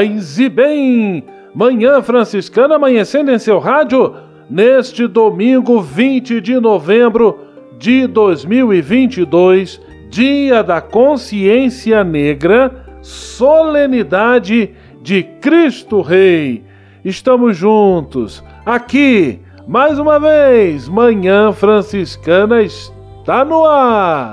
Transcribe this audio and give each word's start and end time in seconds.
Paz 0.00 0.38
e 0.38 0.48
bem. 0.48 1.22
Manhã 1.54 2.00
Franciscana 2.00 2.76
amanhecendo 2.76 3.30
em 3.30 3.38
seu 3.38 3.58
rádio 3.58 4.14
neste 4.48 5.06
domingo 5.06 5.82
20 5.82 6.40
de 6.40 6.58
novembro 6.58 7.38
de 7.78 8.06
2022, 8.06 9.78
Dia 10.08 10.62
da 10.62 10.80
Consciência 10.80 12.02
Negra, 12.02 12.82
solenidade 13.02 14.70
de 15.02 15.22
Cristo 15.22 16.00
Rei. 16.00 16.64
Estamos 17.04 17.58
juntos 17.58 18.42
aqui 18.64 19.38
mais 19.68 19.98
uma 19.98 20.18
vez. 20.18 20.88
Manhã 20.88 21.52
Franciscana 21.52 22.62
está 22.62 23.44
no 23.44 23.66
ar. 23.66 24.32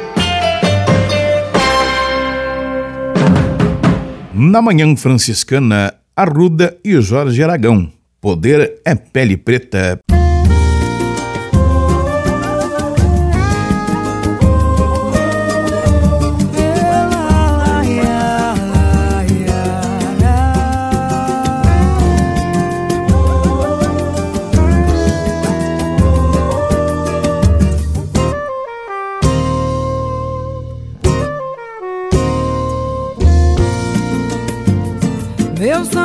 Na 4.33 4.61
Manhã 4.61 4.95
Franciscana, 4.95 5.93
Arruda 6.15 6.77
e 6.85 7.01
Jorge 7.01 7.43
Aragão. 7.43 7.91
Poder 8.21 8.79
é 8.85 8.95
pele 8.95 9.35
preta. 9.35 9.99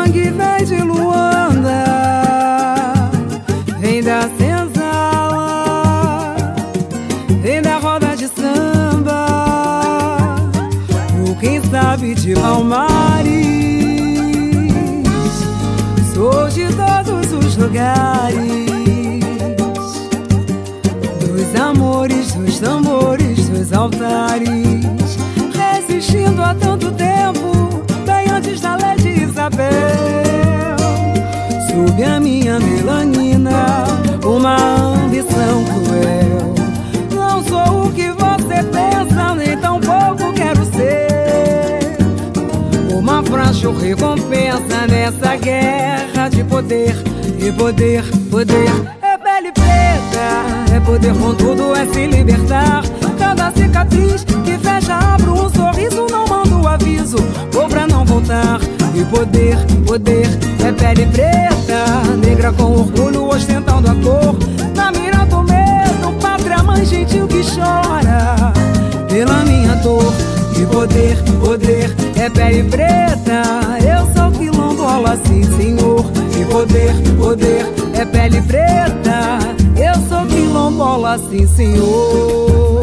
Sangue 0.07 0.31
vem 0.31 0.65
de 0.65 0.83
Luanda, 0.83 1.85
vem 3.79 4.03
da 4.03 4.23
senzala, 4.39 5.55
vem 7.43 7.61
da 7.61 7.79
roda 7.79 8.17
de 8.17 8.29
samba, 8.29 9.27
ou 11.27 11.35
quem 11.37 11.61
sabe 11.63 12.15
de 12.15 12.35
Palmares. 12.35 13.27
Sou 16.15 16.49
de 16.49 16.67
todos 16.75 17.33
os 17.33 17.57
lugares, 17.57 18.37
dos 21.21 21.61
amores, 21.61 22.33
dos 22.33 22.59
tambores, 22.61 23.49
dos 23.49 23.73
altares, 23.73 25.19
resistindo 25.53 26.43
a 26.43 26.55
tanto 26.55 26.91
tempo, 26.93 27.85
bem 28.07 28.31
antes 28.31 28.61
da 28.61 28.77
lei 28.77 28.96
Isabel. 29.47 30.77
Sob 31.69 32.03
a 32.03 32.19
minha 32.19 32.59
melanina, 32.59 33.85
uma 34.25 34.57
ambição 35.05 35.65
cruel. 35.65 36.55
Não 37.15 37.45
sou 37.45 37.87
o 37.87 37.93
que 37.93 38.11
você 38.11 38.63
pensa, 38.65 39.35
nem 39.37 39.57
tão 39.59 39.81
pouco 39.81 40.33
quero 40.33 40.65
ser. 40.65 41.97
Uma 42.93 43.23
frágil 43.23 43.77
recompensa 43.79 44.87
nessa 44.89 45.37
guerra 45.37 46.29
de 46.29 46.43
poder 46.43 46.97
e 47.39 47.53
poder, 47.53 48.05
poder. 48.31 48.71
É 49.03 49.17
pele 49.17 49.53
preta, 49.53 50.75
é 50.75 50.81
poder 50.81 51.15
com 51.15 51.35
tudo, 51.35 51.75
é 51.77 51.87
se 51.87 52.07
libertar. 52.07 52.83
Cada 53.19 53.53
cicatriz 53.53 54.25
que 54.25 54.59
fecha, 54.59 54.95
abro 54.95 55.45
um 55.45 55.51
sorriso, 55.51 56.07
não 56.11 56.27
mando 56.27 56.67
aviso, 56.67 57.19
vou 57.53 57.69
pra 57.69 57.87
não 57.87 58.05
voltar. 58.05 58.59
E 58.97 59.05
poder, 59.05 59.59
poder, 59.87 60.27
é 60.67 60.73
pele 60.73 61.05
preta, 61.13 62.17
negra 62.17 62.51
com 62.51 62.73
orgulho, 62.73 63.29
ostentando 63.29 63.91
a 63.91 63.95
cor. 63.97 64.35
Na 64.75 64.91
mira 64.91 65.27
do 65.27 65.43
medo, 65.43 66.19
pátria 66.19 66.63
mãe 66.63 66.83
gentil 66.83 67.29
que 67.29 67.43
chora 67.43 68.55
pela 69.07 69.45
minha 69.45 69.75
dor. 69.77 70.11
E 70.59 70.65
poder, 70.65 71.19
poder, 71.39 71.95
é 72.17 72.31
pele 72.31 72.63
preta, 72.71 73.43
eu 73.85 74.07
sou 74.15 74.31
quilombola, 74.33 75.19
sim 75.27 75.43
senhor. 75.59 76.03
E 76.41 76.45
poder, 76.47 76.95
poder, 77.19 77.67
é 77.93 78.05
pele 78.07 78.41
preta, 78.41 79.41
eu 79.77 79.95
sou 80.09 80.25
quilombola, 80.27 81.19
sim 81.19 81.47
senhor. 81.47 82.81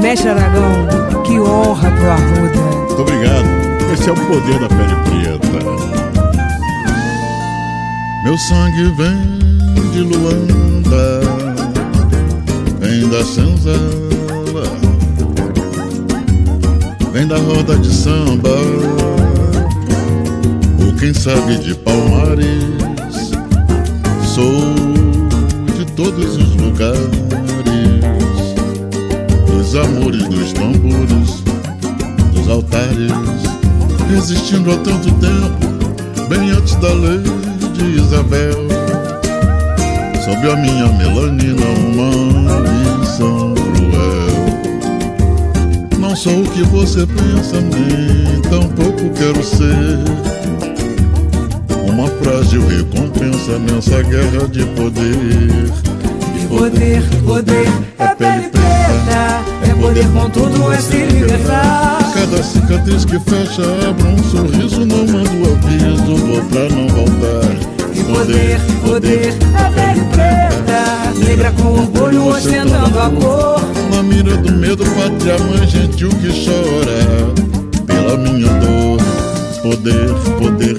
Mestre 0.00 0.28
Aragão, 0.28 1.22
que 1.24 1.40
honra 1.40 1.90
pro 1.90 2.10
Arruda. 2.10 2.60
Muito 2.86 3.02
obrigado. 3.02 3.71
Esse 3.92 4.08
é 4.08 4.12
o 4.12 4.16
poder 4.16 4.58
da 4.58 4.68
pele 4.68 4.96
preta. 5.04 5.58
Meu 8.24 8.38
sangue 8.38 8.84
vem 8.96 9.38
de 9.92 10.00
Luanda, 10.00 11.20
vem 12.80 13.06
da 13.10 13.22
senzala, 13.22 14.64
vem 17.12 17.26
da 17.26 17.36
roda 17.36 17.76
de 17.76 17.92
samba, 17.92 18.56
ou 20.82 20.94
quem 20.94 21.12
sabe 21.12 21.58
de 21.58 21.74
Palmares. 21.74 23.30
Sou 24.24 24.74
de 25.76 25.84
todos 25.92 26.36
os 26.38 26.56
lugares, 26.56 26.98
dos 29.46 29.76
amores, 29.76 30.26
dos 30.28 30.52
tambores, 30.54 31.42
dos 32.32 32.48
altares 32.48 33.51
resistindo 34.10 34.72
há 34.72 34.76
tanto 34.78 35.10
tempo, 35.14 36.28
bem 36.28 36.50
antes 36.50 36.74
da 36.76 36.92
lei 36.92 37.22
de 37.72 37.84
Isabel. 38.00 38.68
Sob 40.24 40.50
a 40.50 40.56
minha 40.56 40.86
melanina, 40.88 41.66
uma 41.86 42.10
ambição 42.56 43.54
cruel. 43.54 44.32
Não 45.98 46.14
sou 46.16 46.42
o 46.42 46.48
que 46.50 46.62
você 46.64 47.06
pensa, 47.06 47.60
nem 47.60 48.40
tampouco 48.42 49.10
quero 49.16 49.42
ser. 49.42 49.98
Uma 51.88 52.06
frágil 52.22 52.66
recompensa 52.66 53.58
nessa 53.58 54.02
guerra 54.02 54.48
de 54.48 54.64
poder. 54.66 55.16
E 56.36 56.46
poder, 56.46 57.02
poder, 57.24 57.68
é 57.98 58.14
pele 58.14 58.48
preta. 58.48 58.58
É 58.58 58.61
poder 59.92 60.08
com 60.08 60.30
tudo, 60.30 60.72
é 60.72 60.78
se 60.78 60.96
libertar. 61.04 61.98
Cada 62.14 62.42
cicatriz 62.42 63.04
que 63.04 63.18
fecha 63.20 63.62
abre 63.88 64.08
um 64.08 64.18
sorriso, 64.24 64.86
não 64.86 65.06
mando 65.06 65.52
aviso, 65.52 66.16
vou 66.16 66.42
pra 66.46 66.68
não 66.70 66.88
voltar. 66.88 67.52
E 67.94 68.02
poder, 68.04 68.60
poder, 68.86 69.28
é 69.28 69.70
pele 69.74 70.04
preta. 70.10 71.26
Negra 71.26 71.52
com 71.52 71.80
orgulho, 71.80 72.28
ostentando 72.28 72.98
a 72.98 73.10
cor. 73.10 73.60
Na 73.94 74.02
mira 74.02 74.36
do 74.38 74.52
medo, 74.52 74.82
pátria 74.84 75.38
mãe 75.38 75.66
gentil 75.68 76.08
que 76.08 76.28
chora 76.42 77.32
pela 77.86 78.16
minha 78.16 78.48
dor. 78.48 78.98
Poder, 79.62 80.08
poder, 80.38 80.76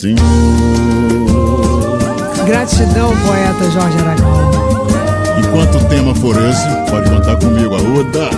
quilombola, 0.00 0.16
sim, 0.16 0.16
senhor. 0.16 0.16
Gratidão, 2.46 3.12
poeta 3.26 3.70
Jorge 3.70 3.98
Aragão. 3.98 4.50
Enquanto 5.38 5.76
o 5.76 5.84
tema 5.88 6.14
for 6.14 6.36
esse, 6.36 6.90
pode 6.90 7.10
contar 7.10 7.36
comigo, 7.36 7.74
Arruda. 7.74 8.30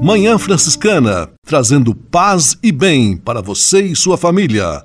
Manhã 0.00 0.38
Franciscana, 0.38 1.28
trazendo 1.48 1.94
paz 1.94 2.58
e 2.62 2.70
bem 2.70 3.16
para 3.16 3.40
você 3.40 3.80
e 3.80 3.96
sua 3.96 4.18
família. 4.18 4.84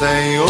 Senhor, 0.00 0.49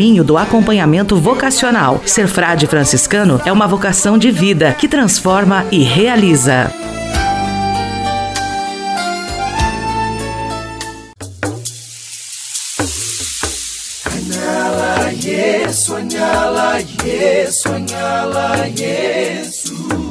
do 0.23 0.37
acompanhamento 0.37 1.15
vocacional. 1.15 2.01
Ser 2.05 2.27
frade 2.27 2.65
franciscano 2.65 3.39
é 3.45 3.51
uma 3.51 3.67
vocação 3.67 4.17
de 4.17 4.31
vida 4.31 4.73
que 4.73 4.87
transforma 4.87 5.65
e 5.71 5.83
realiza. 5.83 6.71
Sonhala, 17.51 18.67
yes. 18.67 20.10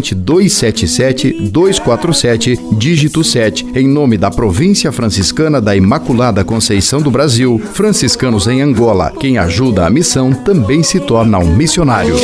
277-247, 0.00 2.78
dígito 2.78 3.22
7, 3.22 3.66
em 3.74 3.86
nome 3.86 4.16
da 4.16 4.30
Província 4.30 4.90
Franciscana 4.90 5.60
da 5.60 5.76
Imaculada 5.76 6.42
Conceição 6.44 7.02
do 7.02 7.10
Brasil, 7.10 7.58
franciscanos 7.58 8.46
em 8.46 8.62
Angola. 8.62 9.12
Quem 9.18 9.36
ajuda 9.38 9.86
a 9.86 9.90
missão 9.90 10.32
também 10.32 10.82
se 10.82 11.00
torna 11.00 11.38
um 11.38 11.54
missionário. 11.54 12.14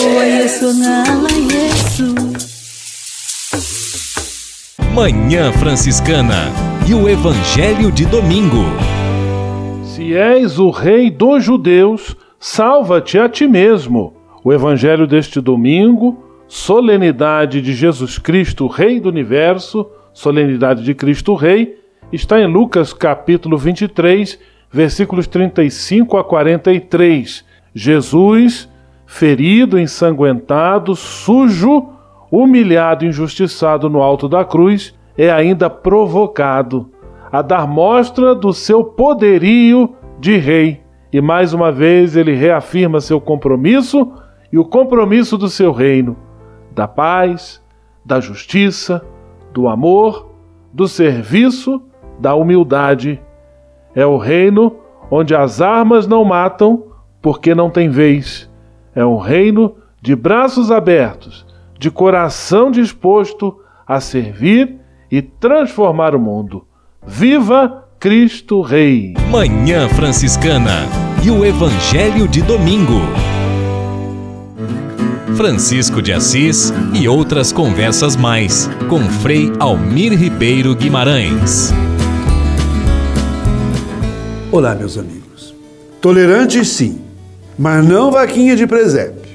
Manhã 4.95 5.53
Franciscana 5.53 6.51
e 6.89 6.95
o 6.95 7.07
Evangelho 7.09 7.93
de 7.93 8.07
Domingo. 8.07 8.65
Se 9.85 10.15
és 10.15 10.59
o 10.59 10.71
Rei 10.71 11.11
dos 11.11 11.45
Judeus, 11.45 12.17
salva-te 12.41 13.19
a 13.19 13.29
ti 13.29 13.47
mesmo. 13.47 14.15
O 14.43 14.53
Evangelho 14.53 15.07
deste 15.07 15.41
domingo 15.41 16.27
solenidade 16.49 17.61
de 17.61 17.75
Jesus 17.75 18.19
Cristo, 18.19 18.67
Rei 18.67 18.99
do 18.99 19.11
Universo, 19.11 19.87
solenidade 20.14 20.83
de 20.83 20.95
Cristo 20.95 21.35
Rei, 21.35 21.78
está 22.11 22.40
em 22.40 22.47
Lucas 22.47 22.95
capítulo 22.95 23.59
23, 23.59 24.38
versículos 24.73 25.26
35 25.26 26.17
a 26.17 26.25
43. 26.25 27.45
Jesus, 27.75 28.67
ferido, 29.07 29.78
ensanguentado, 29.78 30.97
sujo, 30.97 31.90
humilhado 32.33 33.05
injustiçado 33.05 33.90
no 33.90 34.00
alto 34.00 34.26
da 34.26 34.43
cruz, 34.43 34.95
é 35.19 35.31
ainda 35.31 35.69
provocado 35.69 36.90
a 37.31 37.43
dar 37.43 37.67
mostra 37.67 38.35
do 38.35 38.55
seu 38.55 38.83
poderio 38.83 39.95
de 40.19 40.38
rei. 40.38 40.81
E 41.12 41.21
mais 41.21 41.52
uma 41.52 41.71
vez 41.71 42.17
ele 42.17 42.35
reafirma 42.35 43.02
seu 43.02 43.21
compromisso 43.21 44.12
e 44.50 44.59
o 44.59 44.64
compromisso 44.64 45.37
do 45.37 45.49
seu 45.49 45.73
reino 45.73 46.27
da 46.78 46.87
paz, 46.87 47.61
da 48.04 48.20
justiça, 48.20 49.04
do 49.52 49.66
amor, 49.66 50.30
do 50.73 50.87
serviço, 50.87 51.82
da 52.20 52.37
humildade. 52.37 53.20
É 53.97 54.06
o 54.06 54.16
reino 54.16 54.76
onde 55.11 55.35
as 55.35 55.61
armas 55.61 56.06
não 56.06 56.25
matam 56.25 56.85
porque 57.20 57.52
não 57.52 57.68
tem 57.68 57.90
vez. 57.90 58.49
É 58.94 59.04
um 59.04 59.18
reino 59.18 59.75
de 60.00 60.14
braços 60.14 60.70
abertos, 60.70 61.44
de 61.76 61.90
coração 61.90 62.70
disposto 62.70 63.58
a 63.85 63.99
servir 63.99 64.78
e 65.11 65.20
transformar 65.20 66.14
o 66.14 66.20
mundo. 66.20 66.64
Viva 67.04 67.88
Cristo 67.99 68.61
Rei! 68.61 69.14
Manhã 69.32 69.88
Franciscana 69.88 70.87
e 71.25 71.28
o 71.30 71.44
Evangelho 71.44 72.28
de 72.28 72.40
Domingo. 72.40 73.00
Francisco 75.38 76.02
de 76.02 76.12
Assis 76.12 76.73
e 76.92 77.07
outras 77.07 77.52
conversas 77.52 78.16
mais 78.16 78.68
com 78.88 78.99
Frei 78.99 79.52
Almir 79.61 80.12
Ribeiro 80.18 80.75
Guimarães. 80.75 81.71
Olá, 84.50 84.75
meus 84.75 84.99
amigos. 84.99 85.54
Tolerantes 86.00 86.66
sim, 86.71 86.99
mas 87.57 87.87
não 87.87 88.11
vaquinha 88.11 88.57
de 88.57 88.66
presépio. 88.66 89.30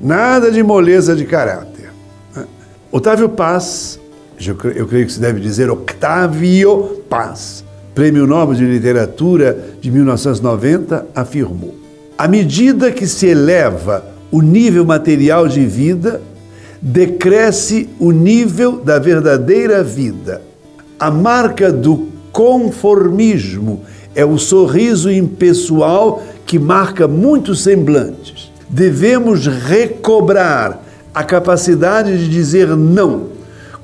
Nada 0.00 0.52
de 0.52 0.62
moleza 0.62 1.16
de 1.16 1.24
caráter. 1.24 1.90
Otávio 2.92 3.28
Paz, 3.28 3.98
eu 4.46 4.54
creio 4.54 5.06
que 5.06 5.12
se 5.12 5.18
deve 5.18 5.40
dizer 5.40 5.68
Octávio 5.70 7.02
Paz, 7.10 7.64
Prêmio 7.96 8.28
Nobel 8.28 8.54
de 8.54 8.64
Literatura 8.64 9.58
de 9.80 9.90
1990, 9.90 11.04
afirmou: 11.16 11.74
à 12.16 12.28
medida 12.28 12.92
que 12.92 13.08
se 13.08 13.26
eleva 13.26 14.17
o 14.30 14.42
nível 14.42 14.84
material 14.84 15.48
de 15.48 15.64
vida, 15.64 16.20
decresce 16.80 17.88
o 17.98 18.10
nível 18.10 18.80
da 18.80 18.98
verdadeira 18.98 19.82
vida. 19.82 20.42
A 20.98 21.10
marca 21.10 21.72
do 21.72 22.08
conformismo 22.32 23.82
é 24.14 24.24
o 24.24 24.38
sorriso 24.38 25.10
impessoal 25.10 26.22
que 26.44 26.58
marca 26.58 27.06
muitos 27.08 27.62
semblantes. 27.62 28.50
Devemos 28.68 29.46
recobrar 29.46 30.82
a 31.14 31.24
capacidade 31.24 32.18
de 32.18 32.28
dizer 32.28 32.68
não, 32.68 33.26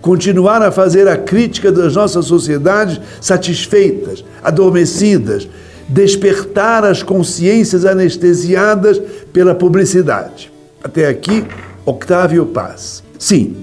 continuar 0.01 0.63
a 0.63 0.71
fazer 0.71 1.09
a 1.09 1.17
crítica 1.17 1.73
das 1.73 1.95
nossas 1.95 2.27
sociedades 2.27 3.01
satisfeitas, 3.21 4.25
adormecidas, 4.43 5.49
despertar 5.89 6.85
as 6.85 7.03
consciências 7.03 7.85
anestesiadas 7.85 9.01
pela 9.33 9.55
publicidade. 9.55 10.51
Até 10.83 11.09
aqui, 11.09 11.45
Octávio 11.85 12.47
Paz. 12.47 13.03
Sim, 13.19 13.57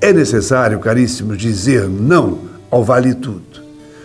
é 0.00 0.12
necessário, 0.12 0.78
caríssimos, 0.78 1.38
dizer 1.38 1.88
não 1.88 2.38
ao 2.70 2.82
vale 2.84 3.14
tudo 3.14 3.64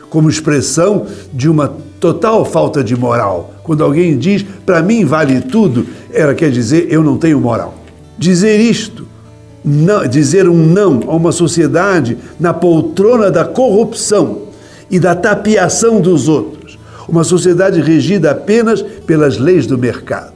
como 0.10 0.30
expressão 0.30 1.06
de 1.32 1.50
uma 1.50 1.72
total 2.00 2.44
falta 2.44 2.84
de 2.84 2.96
moral. 2.96 3.54
Quando 3.64 3.84
alguém 3.84 4.18
diz, 4.18 4.44
para 4.66 4.82
mim 4.82 5.06
vale 5.06 5.42
tudo, 5.42 5.86
ela 6.12 6.34
quer 6.34 6.52
dizer, 6.52 6.88
eu 6.90 7.04
não 7.04 7.18
tenho 7.18 7.40
moral. 7.40 7.76
Dizer 8.18 8.60
isto, 8.60 9.08
não, 9.64 10.08
dizer 10.08 10.50
um 10.50 10.66
não 10.66 11.02
a 11.08 11.16
uma 11.16 11.32
sociedade 11.32 12.18
na 12.40 12.54
poltrona 12.54 13.30
da 13.30 13.46
corrupção 13.46 14.50
e 14.90 15.00
da 15.00 15.14
tapiação 15.14 16.02
dos 16.02 16.28
outros, 16.28 16.59
uma 17.10 17.24
sociedade 17.24 17.82
regida 17.82 18.32
apenas 18.32 18.82
pelas 18.82 19.38
leis 19.38 19.66
do 19.66 19.78
mercado. 19.78 20.34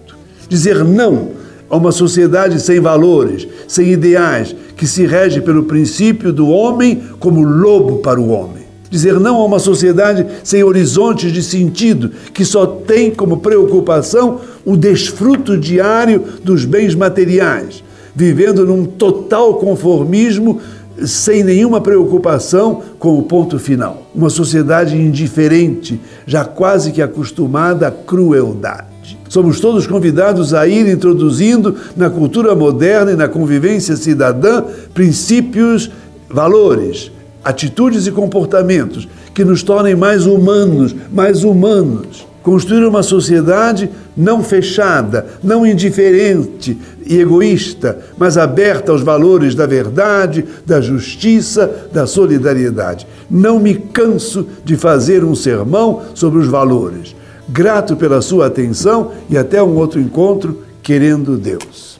Dizer 0.49 0.83
não 0.83 1.31
a 1.69 1.77
uma 1.77 1.91
sociedade 1.91 2.61
sem 2.61 2.79
valores, 2.79 3.47
sem 3.67 3.91
ideais, 3.91 4.55
que 4.75 4.85
se 4.85 5.05
rege 5.05 5.41
pelo 5.41 5.63
princípio 5.63 6.33
do 6.33 6.47
homem 6.47 7.01
como 7.19 7.43
lobo 7.43 7.99
para 7.99 8.19
o 8.19 8.29
homem 8.29 8.63
dizer 8.93 9.19
não 9.19 9.37
a 9.37 9.45
uma 9.45 9.57
sociedade 9.57 10.23
sem 10.43 10.63
horizontes 10.63 11.33
de 11.33 11.41
sentido, 11.41 12.11
que 12.31 12.45
só 12.45 12.67
tem 12.67 13.09
como 13.09 13.39
preocupação 13.39 14.39
o 14.63 14.77
desfruto 14.77 15.57
diário 15.57 16.23
dos 16.43 16.63
bens 16.63 16.93
materiais, 16.93 17.83
vivendo 18.15 18.63
num 18.67 18.85
total 18.85 19.55
conformismo 19.55 20.61
sem 21.05 21.43
nenhuma 21.43 21.81
preocupação 21.81 22.81
com 22.99 23.17
o 23.17 23.23
ponto 23.23 23.57
final. 23.57 24.03
Uma 24.13 24.29
sociedade 24.29 24.95
indiferente, 24.95 25.99
já 26.25 26.45
quase 26.45 26.91
que 26.91 27.01
acostumada 27.01 27.87
à 27.87 27.91
crueldade. 27.91 29.17
Somos 29.27 29.59
todos 29.59 29.87
convidados 29.87 30.53
a 30.53 30.67
ir 30.67 30.87
introduzindo 30.87 31.75
na 31.95 32.09
cultura 32.09 32.55
moderna 32.55 33.11
e 33.11 33.15
na 33.15 33.27
convivência 33.27 33.95
cidadã 33.95 34.63
princípios, 34.93 35.89
valores, 36.29 37.11
atitudes 37.43 38.07
e 38.07 38.11
comportamentos 38.11 39.07
que 39.33 39.43
nos 39.43 39.63
tornem 39.63 39.95
mais 39.95 40.25
humanos, 40.25 40.95
mais 41.11 41.43
humanos. 41.43 42.27
Construir 42.43 42.85
uma 42.85 43.01
sociedade 43.01 43.89
não 44.15 44.43
fechada, 44.43 45.25
não 45.41 45.65
indiferente 45.65 46.77
e 47.05 47.17
egoísta, 47.17 47.99
mas 48.17 48.37
aberta 48.37 48.91
aos 48.91 49.01
valores 49.01 49.55
da 49.55 49.65
verdade, 49.65 50.45
da 50.65 50.81
justiça, 50.81 51.87
da 51.93 52.05
solidariedade. 52.05 53.07
Não 53.31 53.59
me 53.59 53.75
canso 53.75 54.45
de 54.65 54.75
fazer 54.75 55.23
um 55.23 55.33
sermão 55.33 56.01
sobre 56.13 56.39
os 56.39 56.47
valores. 56.47 57.15
Grato 57.47 57.95
pela 57.95 58.21
sua 58.21 58.47
atenção 58.47 59.11
e 59.29 59.37
até 59.37 59.63
um 59.63 59.75
outro 59.75 59.99
encontro, 59.99 60.59
querendo 60.81 61.37
Deus. 61.37 61.97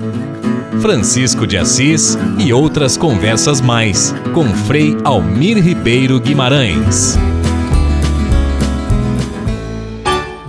Francisco 0.82 1.48
de 1.48 1.58
Assis 1.58 2.18
e 2.38 2.52
outras 2.52 2.98
conversas 2.98 3.62
mais 3.62 4.14
com 4.34 4.44
Frei 4.50 4.98
Almir 5.06 5.58
Ribeiro 5.64 6.20
Guimarães. 6.20 7.18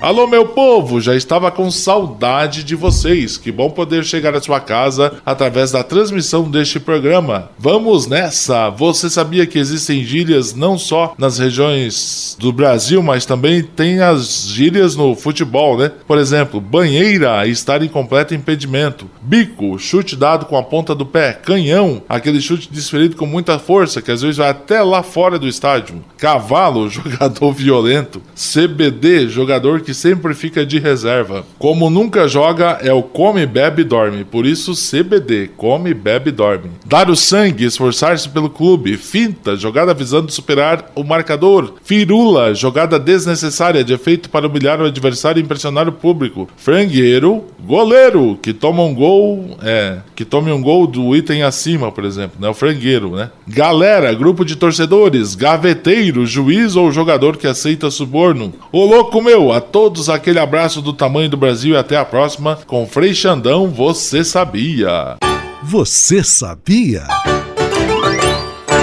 Alô, 0.00 0.28
meu 0.28 0.46
povo, 0.46 1.00
já 1.00 1.16
estava 1.16 1.50
com 1.50 1.68
saudade 1.72 2.62
de 2.62 2.76
vocês. 2.76 3.36
Que 3.36 3.50
bom 3.50 3.68
poder 3.68 4.04
chegar 4.04 4.32
à 4.32 4.40
sua 4.40 4.60
casa 4.60 5.20
através 5.26 5.72
da 5.72 5.82
transmissão 5.82 6.48
deste 6.48 6.78
programa. 6.78 7.50
Vamos 7.58 8.06
nessa! 8.06 8.70
Você 8.70 9.10
sabia 9.10 9.44
que 9.44 9.58
existem 9.58 10.04
gírias 10.04 10.54
não 10.54 10.78
só 10.78 11.16
nas 11.18 11.40
regiões 11.40 12.36
do 12.38 12.52
Brasil, 12.52 13.02
mas 13.02 13.26
também 13.26 13.60
tem 13.60 13.98
as 13.98 14.46
gírias 14.46 14.94
no 14.94 15.16
futebol, 15.16 15.76
né? 15.76 15.90
Por 16.06 16.16
exemplo, 16.16 16.60
banheira, 16.60 17.44
estar 17.48 17.82
em 17.82 17.88
completo 17.88 18.32
impedimento. 18.32 19.10
Bico, 19.20 19.80
chute 19.80 20.14
dado 20.14 20.46
com 20.46 20.56
a 20.56 20.62
ponta 20.62 20.94
do 20.94 21.04
pé. 21.04 21.32
Canhão, 21.32 22.00
aquele 22.08 22.40
chute 22.40 22.72
desferido 22.72 23.16
com 23.16 23.26
muita 23.26 23.58
força, 23.58 24.00
que 24.00 24.12
às 24.12 24.22
vezes 24.22 24.36
vai 24.36 24.50
até 24.50 24.80
lá 24.80 25.02
fora 25.02 25.40
do 25.40 25.48
estádio. 25.48 26.04
Cavalo, 26.16 26.86
jogador 26.88 27.50
violento. 27.52 28.22
CBD, 28.36 29.28
jogador 29.28 29.80
que 29.88 29.94
sempre 29.98 30.34
fica 30.34 30.64
de 30.64 30.78
reserva. 30.78 31.44
Como 31.58 31.90
nunca 31.90 32.28
joga, 32.28 32.78
é 32.80 32.92
o 32.92 33.02
come, 33.02 33.44
bebe, 33.44 33.82
dorme. 33.84 34.24
Por 34.24 34.46
isso, 34.46 34.72
CBD, 34.74 35.50
come, 35.56 35.92
bebe, 35.92 36.30
dorme. 36.30 36.70
Dar 36.86 37.10
o 37.10 37.16
sangue, 37.16 37.64
esforçar-se 37.64 38.28
pelo 38.28 38.48
clube. 38.48 38.96
Finta, 38.96 39.56
jogada 39.56 39.92
visando 39.92 40.30
superar 40.30 40.90
o 40.94 41.02
marcador. 41.02 41.74
Firula, 41.82 42.54
jogada 42.54 42.98
desnecessária 42.98 43.82
de 43.82 43.92
efeito 43.92 44.30
para 44.30 44.46
humilhar 44.46 44.80
o 44.80 44.86
adversário 44.86 45.40
e 45.40 45.42
impressionar 45.42 45.88
o 45.88 45.92
público. 45.92 46.48
Frangueiro, 46.56 47.44
goleiro, 47.60 48.38
que 48.40 48.52
toma 48.52 48.82
um 48.82 48.94
gol, 48.94 49.56
é, 49.62 49.98
que 50.14 50.24
tome 50.24 50.52
um 50.52 50.62
gol 50.62 50.86
do 50.86 51.14
item 51.16 51.42
acima, 51.42 51.90
por 51.90 52.04
exemplo, 52.04 52.38
né? 52.40 52.48
O 52.48 52.54
frangueiro, 52.54 53.16
né? 53.16 53.30
Galera, 53.46 54.12
grupo 54.14 54.44
de 54.44 54.56
torcedores, 54.56 55.34
gaveteiro, 55.34 56.24
juiz 56.26 56.76
ou 56.76 56.92
jogador 56.92 57.36
que 57.36 57.46
aceita 57.46 57.90
suborno. 57.90 58.52
Ô 58.72 58.84
louco 58.84 59.20
meu, 59.22 59.52
a 59.52 59.60
todos 59.78 60.08
aquele 60.08 60.40
abraço 60.40 60.82
do 60.82 60.92
tamanho 60.92 61.30
do 61.30 61.36
Brasil 61.36 61.74
e 61.74 61.78
até 61.78 61.96
a 61.96 62.04
próxima. 62.04 62.58
Com 62.66 62.84
Frei 62.84 63.14
Xandão, 63.14 63.68
você 63.68 64.24
sabia? 64.24 65.16
Você 65.62 66.24
sabia? 66.24 67.06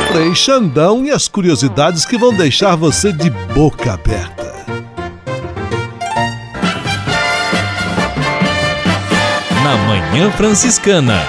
Frei 0.07 0.33
Xandão 0.33 1.05
e 1.05 1.11
as 1.11 1.27
curiosidades 1.27 2.05
que 2.05 2.17
vão 2.17 2.33
deixar 2.33 2.77
você 2.77 3.11
de 3.11 3.29
boca 3.29 3.91
aberta. 3.91 4.55
Na 9.61 9.75
Manhã 9.89 10.31
Franciscana. 10.31 11.21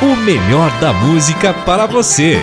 O 0.00 0.16
melhor 0.16 0.70
da 0.80 0.94
música 0.94 1.52
para 1.52 1.84
você. 1.84 2.42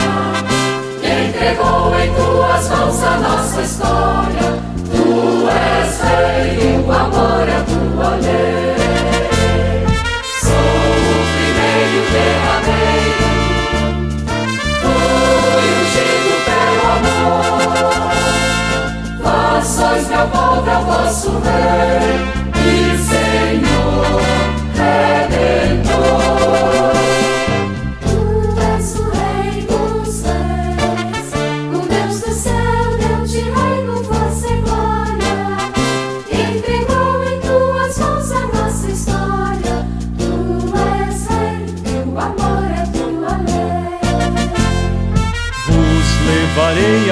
entregou 1.51 1.99
em 1.99 2.13
tuas 2.13 2.69
mãos 2.69 3.03
a 3.03 3.17
nossa 3.17 3.61
história. 3.61 4.61
anseio, 5.83 6.85
o 6.85 6.91
amor 6.91 7.47
é 7.47 7.61
tua 7.63 8.15
lei. 8.15 8.75
Sou 10.39 10.53
o 10.53 11.23
primeiro 11.35 12.01
derrameiro, 12.11 13.25
fui 14.81 15.67
ungido 15.81 16.33
pelo 16.47 16.83
amor. 16.95 17.59
Vós 19.21 19.65
sois 19.67 20.07
meu 20.07 20.25
povo, 20.27 20.69
é 20.69 20.79
vosso 20.85 21.31
rei 21.39 22.40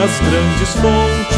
às 0.04 0.20
grandes 0.22 0.70
fontes, 0.76 1.38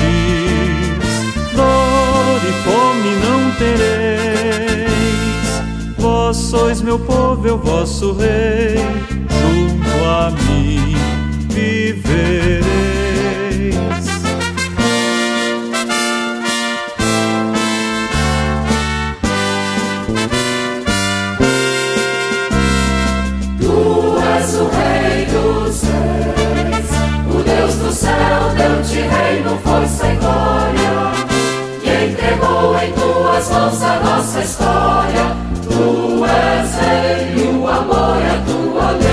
dor 1.55 2.39
e 2.47 2.51
fome 2.63 3.15
não 3.25 3.51
tereis. 3.57 4.91
Vós 5.97 6.37
sois 6.37 6.81
meu 6.81 6.99
povo, 6.99 7.47
eu 7.47 7.57
vosso 7.57 8.13
rei, 8.13 8.75
junto 9.29 9.89
a 10.05 10.31
mim 10.31 10.95
vivereis. 11.49 13.10
Deu-te 28.61 29.01
reino, 29.01 29.57
força 29.57 30.07
e 30.07 30.15
glória, 30.17 31.11
e 31.83 32.11
entregou 32.11 32.79
em 32.79 32.91
tuas 32.93 33.49
mãos 33.49 33.81
a 33.81 33.99
nossa 33.99 34.39
história. 34.41 35.35
Tu 35.67 36.25
és 36.25 36.75
rei, 36.75 37.43
e 37.43 37.57
o 37.57 37.67
amor 37.67 38.17
é 38.21 38.29
a 38.29 38.41
tua 38.45 38.91
lei. 38.91 39.11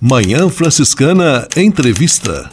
Manhã 0.00 0.48
Franciscana 0.48 1.48
Entrevista. 1.56 2.48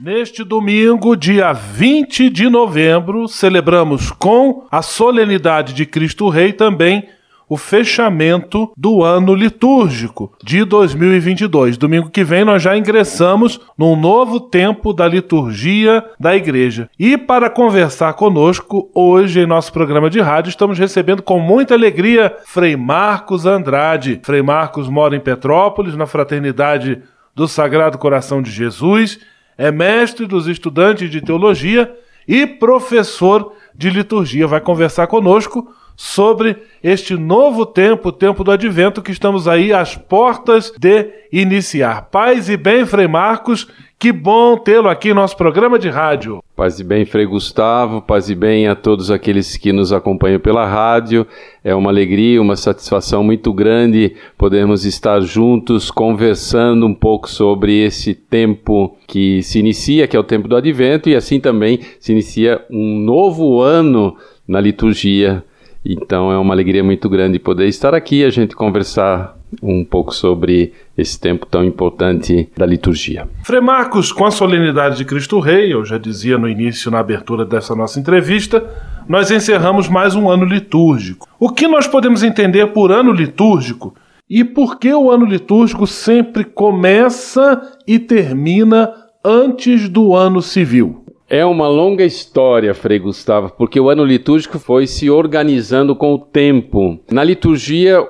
Neste 0.00 0.42
domingo, 0.42 1.14
dia 1.14 1.52
20 1.52 2.28
de 2.28 2.48
novembro, 2.50 3.28
celebramos 3.28 4.10
com 4.10 4.66
a 4.68 4.82
solenidade 4.82 5.72
de 5.72 5.86
Cristo 5.86 6.28
Rei 6.28 6.52
também 6.52 7.08
o 7.52 7.56
fechamento 7.58 8.72
do 8.74 9.04
ano 9.04 9.34
litúrgico 9.34 10.32
de 10.42 10.64
2022. 10.64 11.76
Domingo 11.76 12.08
que 12.08 12.24
vem 12.24 12.46
nós 12.46 12.62
já 12.62 12.74
ingressamos 12.78 13.60
num 13.76 13.94
novo 13.94 14.40
tempo 14.40 14.90
da 14.94 15.06
liturgia 15.06 16.02
da 16.18 16.34
igreja. 16.34 16.88
E 16.98 17.18
para 17.18 17.50
conversar 17.50 18.14
conosco, 18.14 18.90
hoje 18.94 19.40
em 19.40 19.46
nosso 19.46 19.70
programa 19.70 20.08
de 20.08 20.18
rádio, 20.18 20.48
estamos 20.48 20.78
recebendo 20.78 21.22
com 21.22 21.38
muita 21.38 21.74
alegria 21.74 22.34
Frei 22.46 22.74
Marcos 22.74 23.44
Andrade. 23.44 24.18
Frei 24.22 24.40
Marcos 24.40 24.88
mora 24.88 25.14
em 25.14 25.20
Petrópolis, 25.20 25.94
na 25.94 26.06
Fraternidade 26.06 27.02
do 27.34 27.46
Sagrado 27.46 27.98
Coração 27.98 28.40
de 28.40 28.50
Jesus 28.50 29.20
é 29.58 29.70
mestre 29.70 30.24
dos 30.24 30.46
estudantes 30.46 31.10
de 31.10 31.20
teologia 31.20 31.94
e 32.26 32.46
professor 32.46 33.52
de 33.74 33.90
liturgia. 33.90 34.46
Vai 34.46 34.60
conversar 34.62 35.06
conosco 35.06 35.70
sobre 36.02 36.56
este 36.82 37.14
novo 37.14 37.64
tempo, 37.64 38.08
o 38.08 38.12
tempo 38.12 38.42
do 38.42 38.50
advento, 38.50 39.00
que 39.00 39.12
estamos 39.12 39.46
aí 39.46 39.72
às 39.72 39.94
portas 39.94 40.72
de 40.76 41.08
iniciar. 41.32 42.08
Paz 42.10 42.48
e 42.48 42.56
bem, 42.56 42.84
Frei 42.84 43.06
Marcos, 43.06 43.68
que 44.00 44.10
bom 44.10 44.56
tê-lo 44.56 44.88
aqui 44.88 45.10
em 45.10 45.14
nosso 45.14 45.36
programa 45.36 45.78
de 45.78 45.88
rádio. 45.88 46.42
Paz 46.56 46.80
e 46.80 46.84
bem, 46.84 47.04
Frei 47.04 47.24
Gustavo, 47.24 48.02
paz 48.02 48.28
e 48.28 48.34
bem 48.34 48.66
a 48.66 48.74
todos 48.74 49.12
aqueles 49.12 49.56
que 49.56 49.72
nos 49.72 49.92
acompanham 49.92 50.40
pela 50.40 50.66
rádio. 50.66 51.24
É 51.62 51.72
uma 51.72 51.90
alegria, 51.90 52.42
uma 52.42 52.56
satisfação 52.56 53.22
muito 53.22 53.52
grande 53.52 54.16
podermos 54.36 54.84
estar 54.84 55.20
juntos 55.20 55.88
conversando 55.88 56.84
um 56.84 56.94
pouco 56.94 57.30
sobre 57.30 57.80
esse 57.80 58.12
tempo 58.12 58.98
que 59.06 59.40
se 59.40 59.60
inicia, 59.60 60.08
que 60.08 60.16
é 60.16 60.20
o 60.20 60.24
tempo 60.24 60.48
do 60.48 60.56
advento, 60.56 61.08
e 61.08 61.14
assim 61.14 61.38
também 61.38 61.78
se 62.00 62.10
inicia 62.10 62.60
um 62.68 62.98
novo 62.98 63.60
ano 63.60 64.16
na 64.48 64.60
liturgia. 64.60 65.44
Então 65.84 66.30
é 66.30 66.38
uma 66.38 66.54
alegria 66.54 66.84
muito 66.84 67.08
grande 67.08 67.38
poder 67.38 67.66
estar 67.66 67.94
aqui 67.94 68.20
e 68.20 68.24
a 68.24 68.30
gente 68.30 68.54
conversar 68.54 69.36
um 69.62 69.84
pouco 69.84 70.14
sobre 70.14 70.72
esse 70.96 71.20
tempo 71.20 71.44
tão 71.44 71.64
importante 71.64 72.48
da 72.56 72.64
liturgia. 72.64 73.28
Frei 73.44 73.60
Marcos, 73.60 74.12
com 74.12 74.24
a 74.24 74.30
solenidade 74.30 74.96
de 74.96 75.04
Cristo 75.04 75.40
Rei, 75.40 75.72
eu 75.72 75.84
já 75.84 75.98
dizia 75.98 76.38
no 76.38 76.48
início, 76.48 76.90
na 76.90 77.00
abertura 77.00 77.44
dessa 77.44 77.74
nossa 77.74 78.00
entrevista, 78.00 78.64
nós 79.08 79.30
encerramos 79.30 79.88
mais 79.88 80.14
um 80.14 80.30
ano 80.30 80.44
litúrgico. 80.44 81.28
O 81.38 81.50
que 81.50 81.66
nós 81.66 81.86
podemos 81.86 82.22
entender 82.22 82.68
por 82.68 82.90
ano 82.90 83.12
litúrgico 83.12 83.94
e 84.30 84.44
por 84.44 84.78
que 84.78 84.92
o 84.94 85.10
ano 85.10 85.26
litúrgico 85.26 85.86
sempre 85.86 86.44
começa 86.44 87.60
e 87.86 87.98
termina 87.98 88.90
antes 89.24 89.88
do 89.88 90.14
ano 90.14 90.40
civil? 90.40 91.01
É 91.34 91.46
uma 91.46 91.66
longa 91.66 92.04
história, 92.04 92.74
Frei 92.74 92.98
Gustavo, 92.98 93.54
porque 93.56 93.80
o 93.80 93.88
ano 93.88 94.04
litúrgico 94.04 94.58
foi 94.58 94.86
se 94.86 95.08
organizando 95.08 95.96
com 95.96 96.12
o 96.12 96.18
tempo. 96.18 97.00
Na 97.10 97.24
liturgia, 97.24 98.06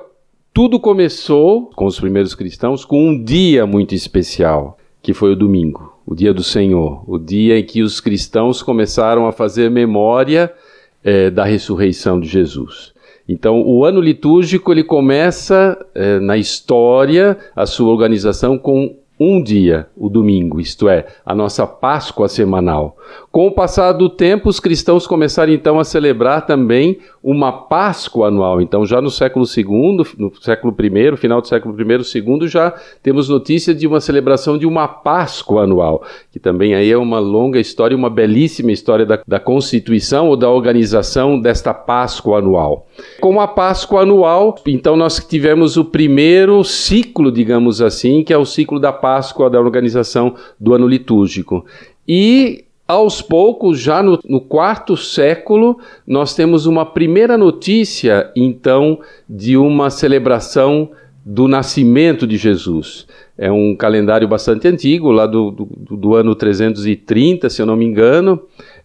tudo 0.53 0.77
começou 0.77 1.67
com 1.73 1.85
os 1.85 1.97
primeiros 1.97 2.35
cristãos 2.35 2.83
com 2.83 3.07
um 3.07 3.23
dia 3.23 3.65
muito 3.65 3.95
especial, 3.95 4.77
que 5.01 5.13
foi 5.13 5.31
o 5.31 5.37
domingo, 5.37 5.97
o 6.05 6.13
dia 6.13 6.33
do 6.33 6.43
Senhor, 6.43 7.01
o 7.09 7.17
dia 7.17 7.57
em 7.57 7.63
que 7.63 7.81
os 7.81 8.01
cristãos 8.01 8.61
começaram 8.61 9.25
a 9.25 9.31
fazer 9.31 9.71
memória 9.71 10.53
eh, 11.01 11.29
da 11.29 11.45
ressurreição 11.45 12.19
de 12.19 12.27
Jesus. 12.27 12.91
Então, 13.25 13.61
o 13.65 13.85
ano 13.85 14.01
litúrgico 14.01 14.69
ele 14.69 14.83
começa 14.83 15.77
eh, 15.95 16.19
na 16.19 16.35
história 16.35 17.37
a 17.55 17.65
sua 17.65 17.89
organização 17.89 18.57
com 18.57 18.97
um 19.25 19.41
dia, 19.41 19.87
o 19.95 20.09
domingo, 20.09 20.59
isto 20.59 20.89
é, 20.89 21.05
a 21.25 21.33
nossa 21.33 21.65
Páscoa 21.65 22.27
semanal. 22.27 22.97
Com 23.31 23.47
o 23.47 23.51
passar 23.51 23.93
do 23.93 24.09
tempo, 24.09 24.49
os 24.49 24.59
cristãos 24.59 25.07
começaram 25.07 25.53
então 25.53 25.79
a 25.79 25.83
celebrar 25.83 26.45
também 26.45 26.99
uma 27.23 27.53
Páscoa 27.53 28.27
anual. 28.27 28.61
Então, 28.61 28.85
já 28.85 29.01
no 29.01 29.09
século 29.09 29.45
II, 29.45 30.05
no 30.17 30.31
século 30.41 30.75
I, 30.77 31.15
final 31.15 31.39
do 31.39 31.47
século 31.47 31.73
I, 31.79 31.85
II, 31.85 32.47
já 32.49 32.73
temos 33.01 33.29
notícia 33.29 33.73
de 33.73 33.87
uma 33.87 34.01
celebração 34.01 34.57
de 34.57 34.65
uma 34.65 34.89
Páscoa 34.89 35.63
anual, 35.63 36.03
que 36.31 36.39
também 36.39 36.75
aí 36.75 36.91
é 36.91 36.97
uma 36.97 37.19
longa 37.19 37.59
história, 37.59 37.95
uma 37.95 38.09
belíssima 38.09 38.73
história 38.73 39.05
da, 39.05 39.21
da 39.25 39.39
constituição 39.39 40.27
ou 40.27 40.35
da 40.35 40.49
organização 40.49 41.39
desta 41.39 41.73
Páscoa 41.73 42.39
anual. 42.39 42.87
Com 43.21 43.39
a 43.39 43.47
Páscoa 43.47 44.01
anual, 44.01 44.55
então 44.67 44.97
nós 44.97 45.17
tivemos 45.19 45.77
o 45.77 45.85
primeiro 45.85 46.61
ciclo, 46.65 47.31
digamos 47.31 47.81
assim, 47.81 48.21
que 48.21 48.33
é 48.33 48.37
o 48.37 48.45
ciclo 48.45 48.81
da 48.81 48.91
Páscoa, 48.91 49.49
da 49.49 49.61
organização 49.61 50.35
do 50.59 50.73
ano 50.73 50.87
litúrgico. 50.87 51.65
E 52.05 52.65
aos 52.93 53.21
poucos, 53.21 53.79
já 53.79 54.01
no, 54.01 54.19
no, 54.27 54.41
quarto 54.41 54.95
século, 54.95 55.79
nós 56.05 56.35
temos 56.35 56.65
uma 56.65 56.85
primeira 56.85 57.37
notícia, 57.37 58.31
então, 58.35 58.99
de 59.27 59.57
uma 59.57 59.89
celebração 59.89 60.89
do 61.25 61.47
nascimento 61.47 62.27
de 62.27 62.37
Jesus. 62.37 63.07
É 63.37 63.51
um 63.51 63.75
calendário 63.75 64.27
bastante 64.27 64.67
antigo, 64.67 65.11
lá 65.11 65.25
do, 65.25 65.51
do, 65.51 65.97
do 65.97 66.15
ano 66.15 66.35
330, 66.35 67.49
se 67.49 67.61
eu 67.61 67.65
não 67.65 67.75
me 67.75 67.85
engano, 67.85 68.41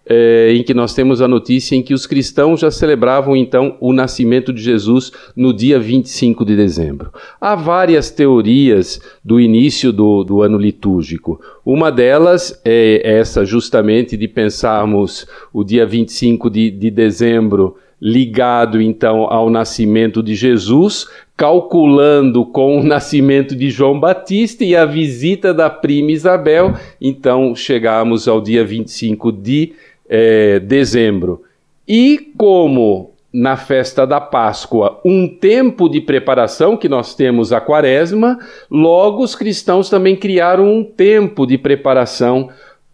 é, 0.08 0.52
em 0.54 0.62
que 0.62 0.72
nós 0.72 0.94
temos 0.94 1.20
a 1.20 1.28
notícia 1.28 1.76
em 1.76 1.82
que 1.82 1.92
os 1.92 2.06
cristãos 2.06 2.60
já 2.60 2.70
celebravam 2.70 3.36
então 3.36 3.76
o 3.78 3.92
nascimento 3.92 4.52
de 4.52 4.62
Jesus 4.62 5.12
no 5.36 5.52
dia 5.52 5.78
25 5.78 6.44
de 6.44 6.56
dezembro. 6.56 7.12
Há 7.40 7.54
várias 7.54 8.10
teorias 8.10 9.00
do 9.22 9.38
início 9.38 9.92
do, 9.92 10.24
do 10.24 10.42
ano 10.42 10.56
litúrgico. 10.56 11.40
Uma 11.64 11.92
delas 11.92 12.60
é 12.64 13.02
essa, 13.04 13.44
justamente, 13.44 14.16
de 14.16 14.26
pensarmos 14.26 15.26
o 15.52 15.62
dia 15.62 15.84
25 15.84 16.48
de, 16.48 16.70
de 16.70 16.90
dezembro 16.90 17.76
ligado 18.00 18.80
então 18.80 19.24
ao 19.24 19.50
nascimento 19.50 20.22
de 20.22 20.34
Jesus, 20.34 21.08
calculando 21.36 22.46
com 22.46 22.78
o 22.78 22.82
nascimento 22.82 23.54
de 23.54 23.70
João 23.70 23.98
Batista 23.98 24.64
e 24.64 24.74
a 24.74 24.84
visita 24.84 25.52
da 25.52 25.68
prima 25.68 26.12
Isabel, 26.12 26.74
então 27.00 27.54
chegamos 27.54 28.28
ao 28.28 28.40
dia 28.40 28.64
25 28.64 29.32
de 29.32 29.72
é, 30.08 30.58
dezembro. 30.60 31.42
E 31.86 32.32
como 32.36 33.12
na 33.32 33.56
festa 33.56 34.06
da 34.06 34.20
Páscoa 34.20 35.00
um 35.04 35.28
tempo 35.28 35.88
de 35.88 36.00
preparação, 36.00 36.76
que 36.76 36.88
nós 36.88 37.14
temos 37.14 37.52
a 37.52 37.60
quaresma, 37.60 38.38
logo 38.70 39.22
os 39.22 39.34
cristãos 39.34 39.90
também 39.90 40.16
criaram 40.16 40.66
um 40.66 40.82
tempo 40.82 41.46
de 41.46 41.58
preparação 41.58 42.48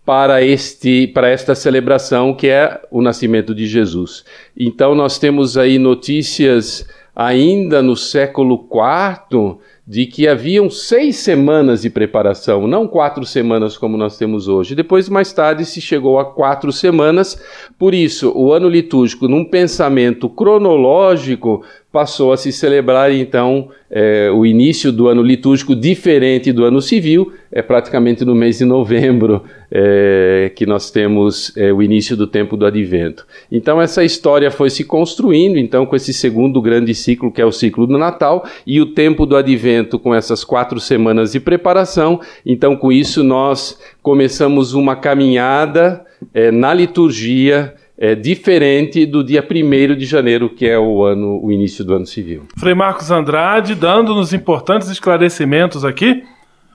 para, 0.05 0.43
este, 0.43 1.07
para 1.09 1.29
esta 1.29 1.55
celebração 1.55 2.35
que 2.35 2.49
é 2.49 2.81
o 2.91 3.01
nascimento 3.01 3.55
de 3.55 3.67
Jesus. 3.67 4.25
Então 4.57 4.95
nós 4.95 5.19
temos 5.19 5.57
aí 5.57 5.79
notícias 5.79 6.87
ainda 7.15 7.81
no 7.81 7.97
século 7.97 8.69
IV 8.71 9.57
de 9.87 10.07
que 10.07 10.27
haviam 10.27 10.71
seis 10.71 11.17
semanas 11.17 11.83
de 11.83 11.91
preparação, 11.91 12.67
não 12.67 12.89
quatro 12.89 13.25
semanas 13.27 13.77
como 13.77 13.99
nós 13.99 14.17
temos 14.17 14.49
hoje. 14.49 14.75
Depois, 14.75 15.11
mais 15.11 15.33
tarde, 15.33 15.67
se 15.67 15.81
chegou 15.81 16.19
a 16.19 16.25
quatro 16.25 16.73
semanas. 16.73 17.39
Por 17.79 17.93
isso, 17.93 18.33
o 18.35 18.53
ano 18.53 18.69
litúrgico, 18.69 19.29
num 19.29 19.45
pensamento 19.45 20.29
cronológico, 20.29 21.63
passou 21.95 22.33
a 22.33 22.37
se 22.37 22.51
celebrar 22.51 23.13
então 23.13 23.69
é, 23.89 24.29
o 24.29 24.45
início 24.45 24.91
do 24.91 25.07
ano 25.07 25.23
litúrgico 25.23 25.77
diferente 25.77 26.51
do 26.51 26.65
ano 26.65 26.83
civil, 26.83 27.33
é 27.53 27.63
praticamente 27.63 28.25
no 28.25 28.35
mês 28.35 28.59
de 28.59 28.65
novembro 28.65 29.45
é, 29.71 30.51
que 30.57 30.67
nós 30.67 30.91
temos 30.91 31.57
é, 31.57 31.73
o 31.73 31.81
início 31.81 32.17
do 32.17 32.27
tempo 32.27 32.57
do 32.57 32.67
Advento. 32.67 33.25
Então 33.49 33.81
essa 33.81 34.03
história 34.03 34.51
foi 34.51 34.71
se 34.71 34.83
construindo 34.83 35.57
então 35.57 35.87
com 35.87 35.95
esse 35.95 36.13
segundo 36.13 36.61
grande 36.61 36.93
ciclo 36.97 37.31
que 37.31 37.41
é 37.41 37.47
o 37.47 37.53
ciclo 37.53 37.87
do 37.87 37.97
Natal 37.97 38.45
e 38.67 38.81
o 38.81 38.87
tempo 38.87 39.25
do 39.25 39.37
Advento 39.37 39.97
com 39.97 40.13
essas 40.13 40.43
quatro 40.43 40.81
semanas 40.81 41.31
de 41.31 41.39
preparação. 41.39 42.21
Então 42.45 42.75
com 42.75 42.91
isso 42.91 43.23
nós 43.23 43.79
começamos 44.03 44.75
uma 44.75 44.97
caminhada 44.97 46.05
é, 46.35 46.51
na 46.51 46.75
liturgia 46.75 47.73
é 47.97 48.15
diferente 48.15 49.07
do 49.07 49.23
dia 49.23 49.43
1 49.43 49.97
de 49.97 50.05
janeiro, 50.05 50.49
que 50.49 50.67
é 50.67 50.79
o 50.79 51.05
ano, 51.05 51.41
o 51.43 51.53
início 51.53 51.85
do 51.85 51.95
ano 51.95 52.07
civil. 52.07 52.45
Frei 52.59 52.75
Marcos 52.75 53.11
Andrade 53.11 53.75
dando-nos 53.75 54.33
importantes 54.33 54.89
esclarecimentos 54.89 55.85
aqui, 55.85 56.25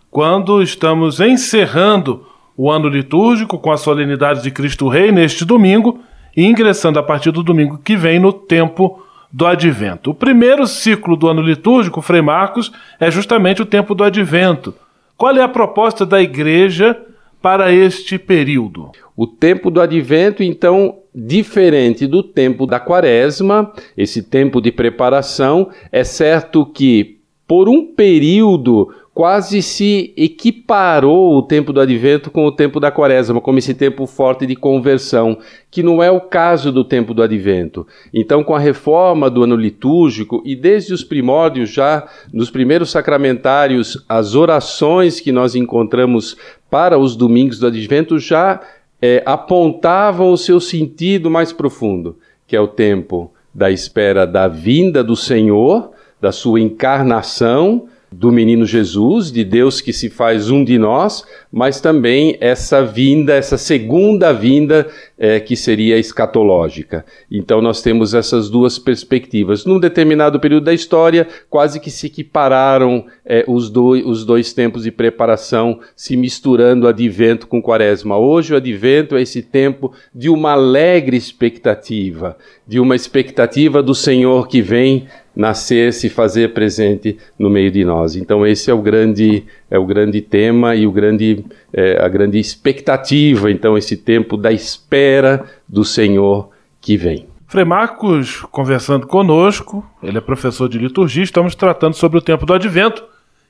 quando 0.09 0.61
estamos 0.61 1.19
encerrando 1.19 2.25
o 2.57 2.71
ano 2.71 2.87
litúrgico 2.87 3.59
com 3.59 3.71
a 3.71 3.77
solenidade 3.77 4.41
de 4.41 4.51
Cristo 4.51 4.87
Rei 4.87 5.11
neste 5.11 5.45
domingo 5.45 5.99
e 6.35 6.45
ingressando 6.45 6.99
a 6.99 7.03
partir 7.03 7.31
do 7.31 7.43
domingo 7.43 7.77
que 7.77 7.95
vem 7.95 8.19
no 8.19 8.33
tempo 8.33 9.03
do 9.31 9.45
Advento. 9.45 10.11
O 10.11 10.15
primeiro 10.15 10.65
ciclo 10.65 11.15
do 11.15 11.27
ano 11.27 11.41
litúrgico, 11.41 12.01
Frei 12.01 12.21
Marcos, 12.21 12.71
é 12.99 13.11
justamente 13.11 13.61
o 13.61 13.65
tempo 13.65 13.93
do 13.93 14.03
Advento. 14.03 14.73
Qual 15.15 15.35
é 15.35 15.41
a 15.41 15.47
proposta 15.47 16.05
da 16.05 16.21
igreja 16.21 16.97
para 17.41 17.71
este 17.73 18.17
período? 18.17 18.91
O 19.15 19.27
tempo 19.27 19.69
do 19.69 19.81
advento, 19.81 20.43
então, 20.43 20.99
diferente 21.13 22.07
do 22.07 22.23
tempo 22.23 22.65
da 22.65 22.79
quaresma, 22.79 23.71
esse 23.97 24.23
tempo 24.23 24.61
de 24.61 24.71
preparação, 24.71 25.69
é 25.91 26.03
certo 26.03 26.65
que 26.65 27.19
por 27.47 27.67
um 27.67 27.85
período 27.85 28.93
quase 29.19 29.61
se 29.61 30.13
equiparou 30.15 31.35
o 31.35 31.41
tempo 31.41 31.73
do 31.73 31.81
advento 31.81 32.31
com 32.31 32.45
o 32.45 32.51
tempo 32.53 32.79
da 32.79 32.89
quaresma, 32.89 33.41
como 33.41 33.59
esse 33.59 33.73
tempo 33.73 34.07
forte 34.07 34.45
de 34.45 34.55
conversão, 34.55 35.37
que 35.69 35.83
não 35.83 36.01
é 36.01 36.09
o 36.09 36.21
caso 36.21 36.71
do 36.71 36.85
tempo 36.85 37.13
do 37.13 37.21
advento. 37.21 37.85
Então, 38.13 38.45
com 38.45 38.55
a 38.55 38.59
reforma 38.59 39.29
do 39.29 39.43
ano 39.43 39.57
litúrgico 39.57 40.41
e 40.45 40.55
desde 40.55 40.93
os 40.93 41.03
primórdios 41.03 41.69
já 41.69 42.07
nos 42.31 42.49
primeiros 42.49 42.91
sacramentários, 42.91 44.01
as 44.07 44.35
orações 44.35 45.19
que 45.19 45.33
nós 45.33 45.53
encontramos 45.53 46.37
para 46.69 46.97
os 46.97 47.13
domingos 47.13 47.59
do 47.59 47.67
advento 47.67 48.17
já 48.19 48.61
é, 49.01 49.21
apontavam 49.25 50.31
o 50.31 50.37
seu 50.37 50.61
sentido 50.61 51.29
mais 51.29 51.51
profundo, 51.51 52.17
que 52.47 52.55
é 52.55 52.61
o 52.61 52.69
tempo 52.69 53.33
da 53.53 53.69
espera 53.69 54.25
da 54.25 54.47
vinda 54.47 55.03
do 55.03 55.17
Senhor, 55.17 55.91
da 56.21 56.31
sua 56.31 56.61
encarnação, 56.61 57.89
do 58.11 58.31
menino 58.31 58.65
Jesus, 58.65 59.31
de 59.31 59.43
Deus 59.43 59.81
que 59.81 59.93
se 59.93 60.09
faz 60.09 60.49
um 60.49 60.63
de 60.63 60.77
nós, 60.77 61.23
mas 61.51 61.79
também 61.79 62.37
essa 62.39 62.83
vinda, 62.83 63.33
essa 63.33 63.57
segunda 63.57 64.33
vinda 64.33 64.87
é, 65.17 65.39
que 65.39 65.55
seria 65.55 65.97
escatológica. 65.97 67.05
Então 67.29 67.61
nós 67.61 67.81
temos 67.81 68.13
essas 68.13 68.49
duas 68.49 68.79
perspectivas. 68.79 69.65
Num 69.65 69.79
determinado 69.79 70.39
período 70.39 70.65
da 70.65 70.73
história, 70.73 71.27
quase 71.49 71.79
que 71.79 71.91
se 71.91 72.07
equipararam 72.07 73.05
é, 73.25 73.43
os, 73.47 73.69
do, 73.69 73.89
os 73.89 74.25
dois 74.25 74.53
tempos 74.53 74.83
de 74.83 74.91
preparação, 74.91 75.79
se 75.95 76.17
misturando 76.17 76.87
advento 76.87 77.47
com 77.47 77.61
quaresma. 77.61 78.17
Hoje 78.17 78.53
o 78.53 78.57
advento 78.57 79.15
é 79.15 79.21
esse 79.21 79.41
tempo 79.41 79.93
de 80.13 80.29
uma 80.29 80.53
alegre 80.53 81.17
expectativa, 81.17 82.37
de 82.67 82.79
uma 82.79 82.95
expectativa 82.95 83.83
do 83.83 83.93
Senhor 83.93 84.47
que 84.47 84.61
vem 84.61 85.07
nascer, 85.39 85.93
se 85.93 86.09
fazer 86.09 86.53
presente 86.53 87.17
no 87.39 87.49
meio 87.49 87.71
de 87.71 87.85
nós. 87.85 88.17
Então 88.17 88.45
esse 88.45 88.69
é 88.69 88.73
o 88.73 88.81
grande 88.81 89.45
é 89.71 89.79
o 89.79 89.85
grande 89.85 90.19
tema 90.19 90.75
e 90.75 90.85
o 90.85 90.91
grande 90.91 91.45
é, 91.71 91.97
a 92.03 92.09
grande 92.09 92.37
expectativa. 92.37 93.49
Então 93.49 93.77
esse 93.77 93.95
tempo 93.95 94.35
da 94.35 94.51
espera 94.51 95.45
do 95.67 95.85
Senhor 95.85 96.49
que 96.81 96.97
vem. 96.97 97.25
Frei 97.47 97.63
Marcos 97.63 98.41
conversando 98.51 99.07
conosco, 99.07 99.83
ele 100.03 100.17
é 100.17 100.21
professor 100.21 100.67
de 100.67 100.77
liturgia, 100.77 101.23
estamos 101.23 101.55
tratando 101.55 101.93
sobre 101.93 102.17
o 102.17 102.21
tempo 102.21 102.45
do 102.45 102.53
Advento, 102.53 103.03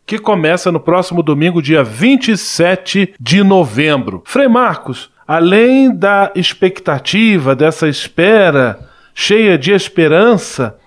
que 0.06 0.19
começa 0.19 0.71
no 0.71 0.80
próximo 0.80 1.23
domingo, 1.23 1.62
dia 1.62 1.84
27 1.84 3.15
de 3.19 3.43
novembro. 3.43 4.21
Frei 4.25 4.47
Marcos, 4.47 5.10
além 5.28 5.93
da 5.93 6.32
expectativa, 6.36 7.56
dessa 7.56 7.89
espera 7.89 8.88
cheia 9.13 9.58
de 9.58 9.71
esperança, 9.71 10.79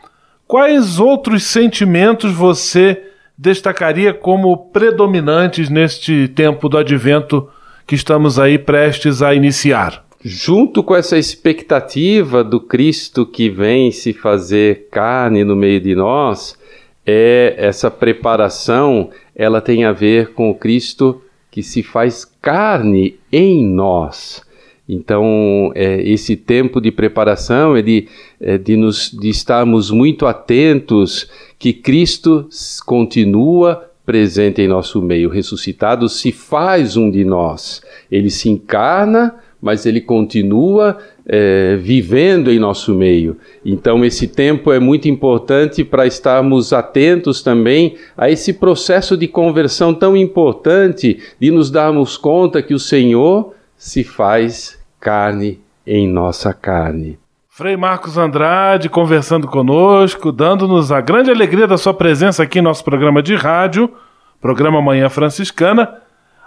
quais 0.53 1.01
outros 1.01 1.45
sentimentos 1.45 2.31
você 2.31 3.05
destacaria 3.39 4.13
como 4.13 4.55
predominantes 4.67 5.71
neste 5.71 6.29
tempo 6.29 6.69
do 6.69 6.77
advento 6.77 7.49
que 7.87 7.95
estamos 7.95 8.39
aí 8.39 8.59
prestes 8.59 9.23
a 9.23 9.35
iniciar? 9.35 10.05
Junto 10.23 10.83
com 10.83 10.95
essa 10.95 11.17
expectativa 11.17 12.45
do 12.45 12.61
Cristo 12.61 13.25
que 13.25 13.49
vem 13.49 13.91
se 13.91 14.13
fazer 14.13 14.89
carne 14.91 15.43
no 15.43 15.57
meio 15.57 15.81
de 15.81 15.95
nós, 15.95 16.59
é 17.07 17.55
essa 17.57 17.91
preparação, 17.91 19.09
ela 19.35 19.63
tem 19.63 19.87
a 19.87 19.93
ver 19.93 20.35
com 20.35 20.51
o 20.51 20.55
Cristo 20.55 21.23
que 21.51 21.63
se 21.63 21.83
faz 21.83 22.27
carne 22.27 23.19
em 23.33 23.65
nós. 23.65 24.45
Então, 24.89 25.71
é, 25.75 26.03
esse 26.03 26.37
tempo 26.37 26.81
de 26.81 26.91
preparação 26.91 27.77
é 27.77 27.83
de, 27.83 28.09
é 28.41 28.59
de, 28.59 28.77
nos, 28.77 29.11
de 29.11 29.29
estarmos 29.29 29.91
muito 29.91 30.27
atentos 30.27 31.29
que 31.59 31.73
Cristo 31.73 32.49
continua 32.85 33.89
presente 34.05 34.61
em 34.61 34.69
nosso 34.69 35.01
meio. 35.01 35.31
Ressuscitado 35.31 36.09
se 36.09 36.33
faz 36.33 36.97
um 36.97 37.11
de 37.11 37.25
nós. 37.25 37.81
Ele 38.11 38.29
se 38.29 38.49
encarna 38.49 39.41
mas 39.63 39.87
ele 39.87 40.01
continua 40.01 40.99
é, 41.25 41.77
vivendo 41.77 42.51
em 42.51 42.59
nosso 42.59 42.93
meio. 42.93 43.37
Então, 43.65 44.05
esse 44.05 44.27
tempo 44.27 44.73
é 44.73 44.81
muito 44.81 45.09
importante 45.09 45.85
para 45.85 46.05
estarmos 46.05 46.73
atentos 46.73 47.43
também 47.43 47.95
a 48.17 48.29
esse 48.29 48.55
processo 48.55 49.17
de 49.17 49.29
conversão 49.29 49.95
tão 49.95 50.17
importante 50.17 51.21
de 51.39 51.53
nos 51.53 51.71
darmos 51.71 52.17
conta 52.17 52.61
que 52.61 52.75
o 52.75 52.79
Senhor 52.79 53.55
se 53.83 54.05
faz 54.05 54.79
carne 55.01 55.61
em 55.85 56.07
nossa 56.07 56.55
carne. 56.55 57.19
Frei 57.49 57.77
Marcos 57.77 58.17
Andrade 58.17 58.89
conversando 58.89 59.49
conosco, 59.49 60.31
dando-nos 60.31 60.93
a 60.93 61.01
grande 61.01 61.33
alegria 61.33 61.67
da 61.67 61.77
sua 61.77 61.93
presença 61.93 62.45
aqui 62.45 62.61
em 62.61 62.63
nosso 62.63 62.85
programa 62.85 63.21
de 63.21 63.35
rádio, 63.35 63.93
programa 64.41 64.81
Manhã 64.81 65.09
Franciscana. 65.09 65.97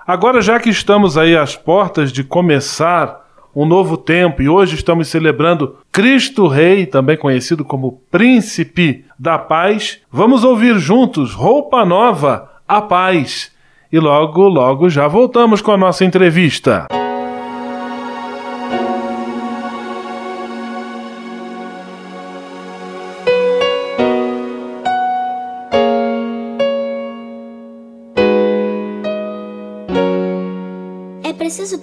Agora, 0.07 0.39
já 0.39 0.61
que 0.61 0.69
estamos 0.69 1.17
aí 1.17 1.35
às 1.35 1.57
portas 1.57 2.09
de 2.09 2.23
começar 2.23 3.27
um 3.53 3.65
novo 3.65 3.97
tempo 3.97 4.41
e 4.41 4.47
hoje 4.47 4.75
estamos 4.75 5.09
celebrando 5.09 5.75
Cristo 5.91 6.47
Rei, 6.47 6.85
também 6.85 7.17
conhecido 7.17 7.65
como 7.65 8.01
Príncipe 8.09 9.03
da 9.19 9.37
Paz, 9.37 9.99
vamos 10.09 10.45
ouvir 10.45 10.79
juntos 10.79 11.33
Roupa 11.33 11.83
Nova, 11.83 12.49
a 12.65 12.81
Paz. 12.81 13.51
E 13.91 13.99
logo, 13.99 14.47
logo 14.47 14.89
já 14.89 15.05
voltamos 15.05 15.61
com 15.61 15.73
a 15.73 15.77
nossa 15.77 16.05
entrevista. 16.05 16.87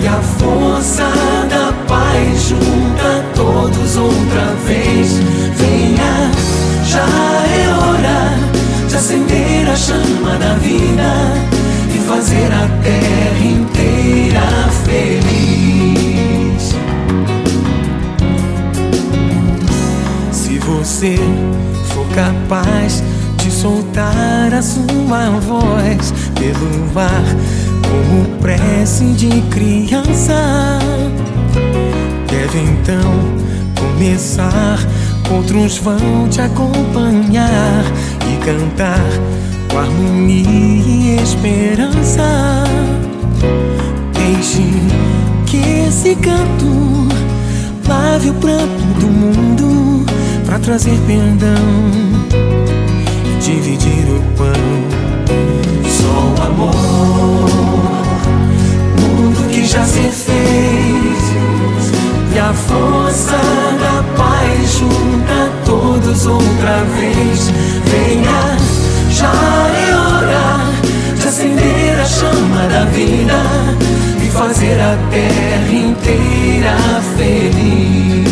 e 0.00 0.06
a 0.06 0.20
força 0.38 1.04
da 1.48 1.72
paz 1.86 2.42
junta 2.48 3.24
todos 3.34 3.96
outra 3.96 4.54
vez. 4.66 5.18
Venha, 5.56 6.30
já 6.84 7.04
é 7.04 7.68
hora 7.74 8.38
de 8.88 8.96
acender 8.96 9.68
a 9.68 9.76
chama 9.76 10.38
da 10.38 10.54
vida 10.54 11.12
e 11.94 11.98
fazer 12.06 12.46
a 12.52 12.68
terra 12.82 13.44
inteira 13.44 14.68
feliz. 14.84 16.74
Se 20.32 20.58
você 20.58 21.16
for 21.92 22.06
capaz 22.14 23.02
de 23.36 23.50
soltar 23.50 24.52
a 24.52 24.62
sua 24.62 25.30
voz 25.40 26.12
pelo 26.34 26.98
ar, 26.98 27.67
como 27.88 28.38
prece 28.38 29.04
de 29.14 29.40
criança, 29.50 30.78
deve 32.28 32.58
então 32.58 33.12
começar. 33.74 34.78
Outros 35.30 35.78
vão 35.78 36.28
te 36.30 36.40
acompanhar 36.40 37.84
e 38.26 38.44
cantar 38.44 39.04
com 39.70 39.78
harmonia 39.78 40.46
e 40.48 41.22
esperança. 41.22 42.64
Deixe 44.14 44.62
que 45.46 45.58
esse 45.86 46.14
canto 46.16 47.08
lave 47.86 48.30
o 48.30 48.34
pranto 48.34 49.00
do 49.00 49.06
mundo 49.06 50.06
para 50.44 50.58
trazer 50.58 50.98
perdão 51.06 51.54
e 53.24 53.38
dividir 53.38 54.06
o 54.08 54.22
pão. 54.36 54.98
Só 55.90 56.06
o 56.06 56.46
amor, 56.46 57.17
já 59.68 59.84
se 59.84 60.00
fez 60.00 61.18
e 62.34 62.38
a 62.38 62.54
força 62.54 63.36
da 63.78 64.02
paz 64.16 64.78
junta 64.78 65.52
todos 65.66 66.26
outra 66.26 66.84
vez. 66.98 67.50
Venha, 67.84 68.56
já 69.10 69.30
é 69.30 69.94
hora 69.94 70.72
de 71.20 71.28
acender 71.28 72.00
a 72.00 72.04
chama 72.06 72.66
da 72.68 72.86
vida 72.86 73.34
e 74.24 74.30
fazer 74.30 74.80
a 74.80 74.96
terra 75.10 75.70
inteira 75.70 76.74
feliz. 77.18 78.28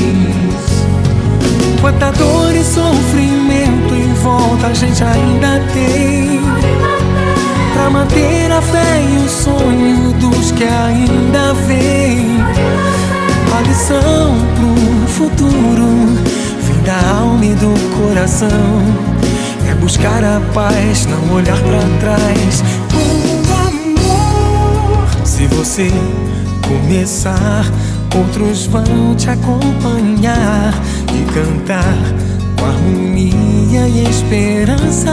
Quanta 1.83 2.13
dor 2.13 2.55
e 2.55 2.65
sofrimento 2.65 3.95
em 3.95 4.15
volta 4.15 4.69
a 4.69 4.73
gente 4.73 5.05
ainda 5.05 5.61
tem 5.75 6.41
Manter 7.91 8.51
a 8.51 8.61
fé 8.61 9.01
e 9.01 9.25
o 9.25 9.29
sonho 9.29 10.13
dos 10.15 10.51
que 10.53 10.65
ainda 10.65 11.55
vêm 11.67 12.37
A 13.57 13.61
lição 13.63 14.35
pro 14.57 15.09
futuro 15.09 15.87
Vem 16.63 16.83
da 16.83 17.19
alma 17.19 17.45
e 17.45 17.55
do 17.55 17.75
coração. 17.97 18.49
É 19.71 19.75
buscar 19.75 20.23
a 20.25 20.41
paz, 20.53 21.07
não 21.07 21.35
olhar 21.35 21.59
pra 21.59 21.81
trás. 22.01 22.63
Com 22.93 23.55
amor. 23.69 25.09
Se 25.25 25.47
você 25.47 25.91
começar 26.67 27.65
Outros 28.17 28.67
vão 28.67 29.15
te 29.17 29.29
acompanhar 29.29 30.73
e 31.13 31.33
cantar 31.33 31.95
com 32.59 32.65
harmonia 32.65 33.87
e 33.89 34.09
esperança. 34.09 35.13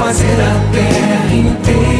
fazer 0.00 0.40
a 0.40 0.72
terra 0.72 1.34
inteira 1.34 1.99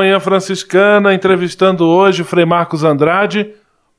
Manhã 0.00 0.18
Franciscana, 0.18 1.12
entrevistando 1.12 1.84
hoje 1.84 2.24
Frei 2.24 2.46
Marcos 2.46 2.84
Andrade, 2.84 3.50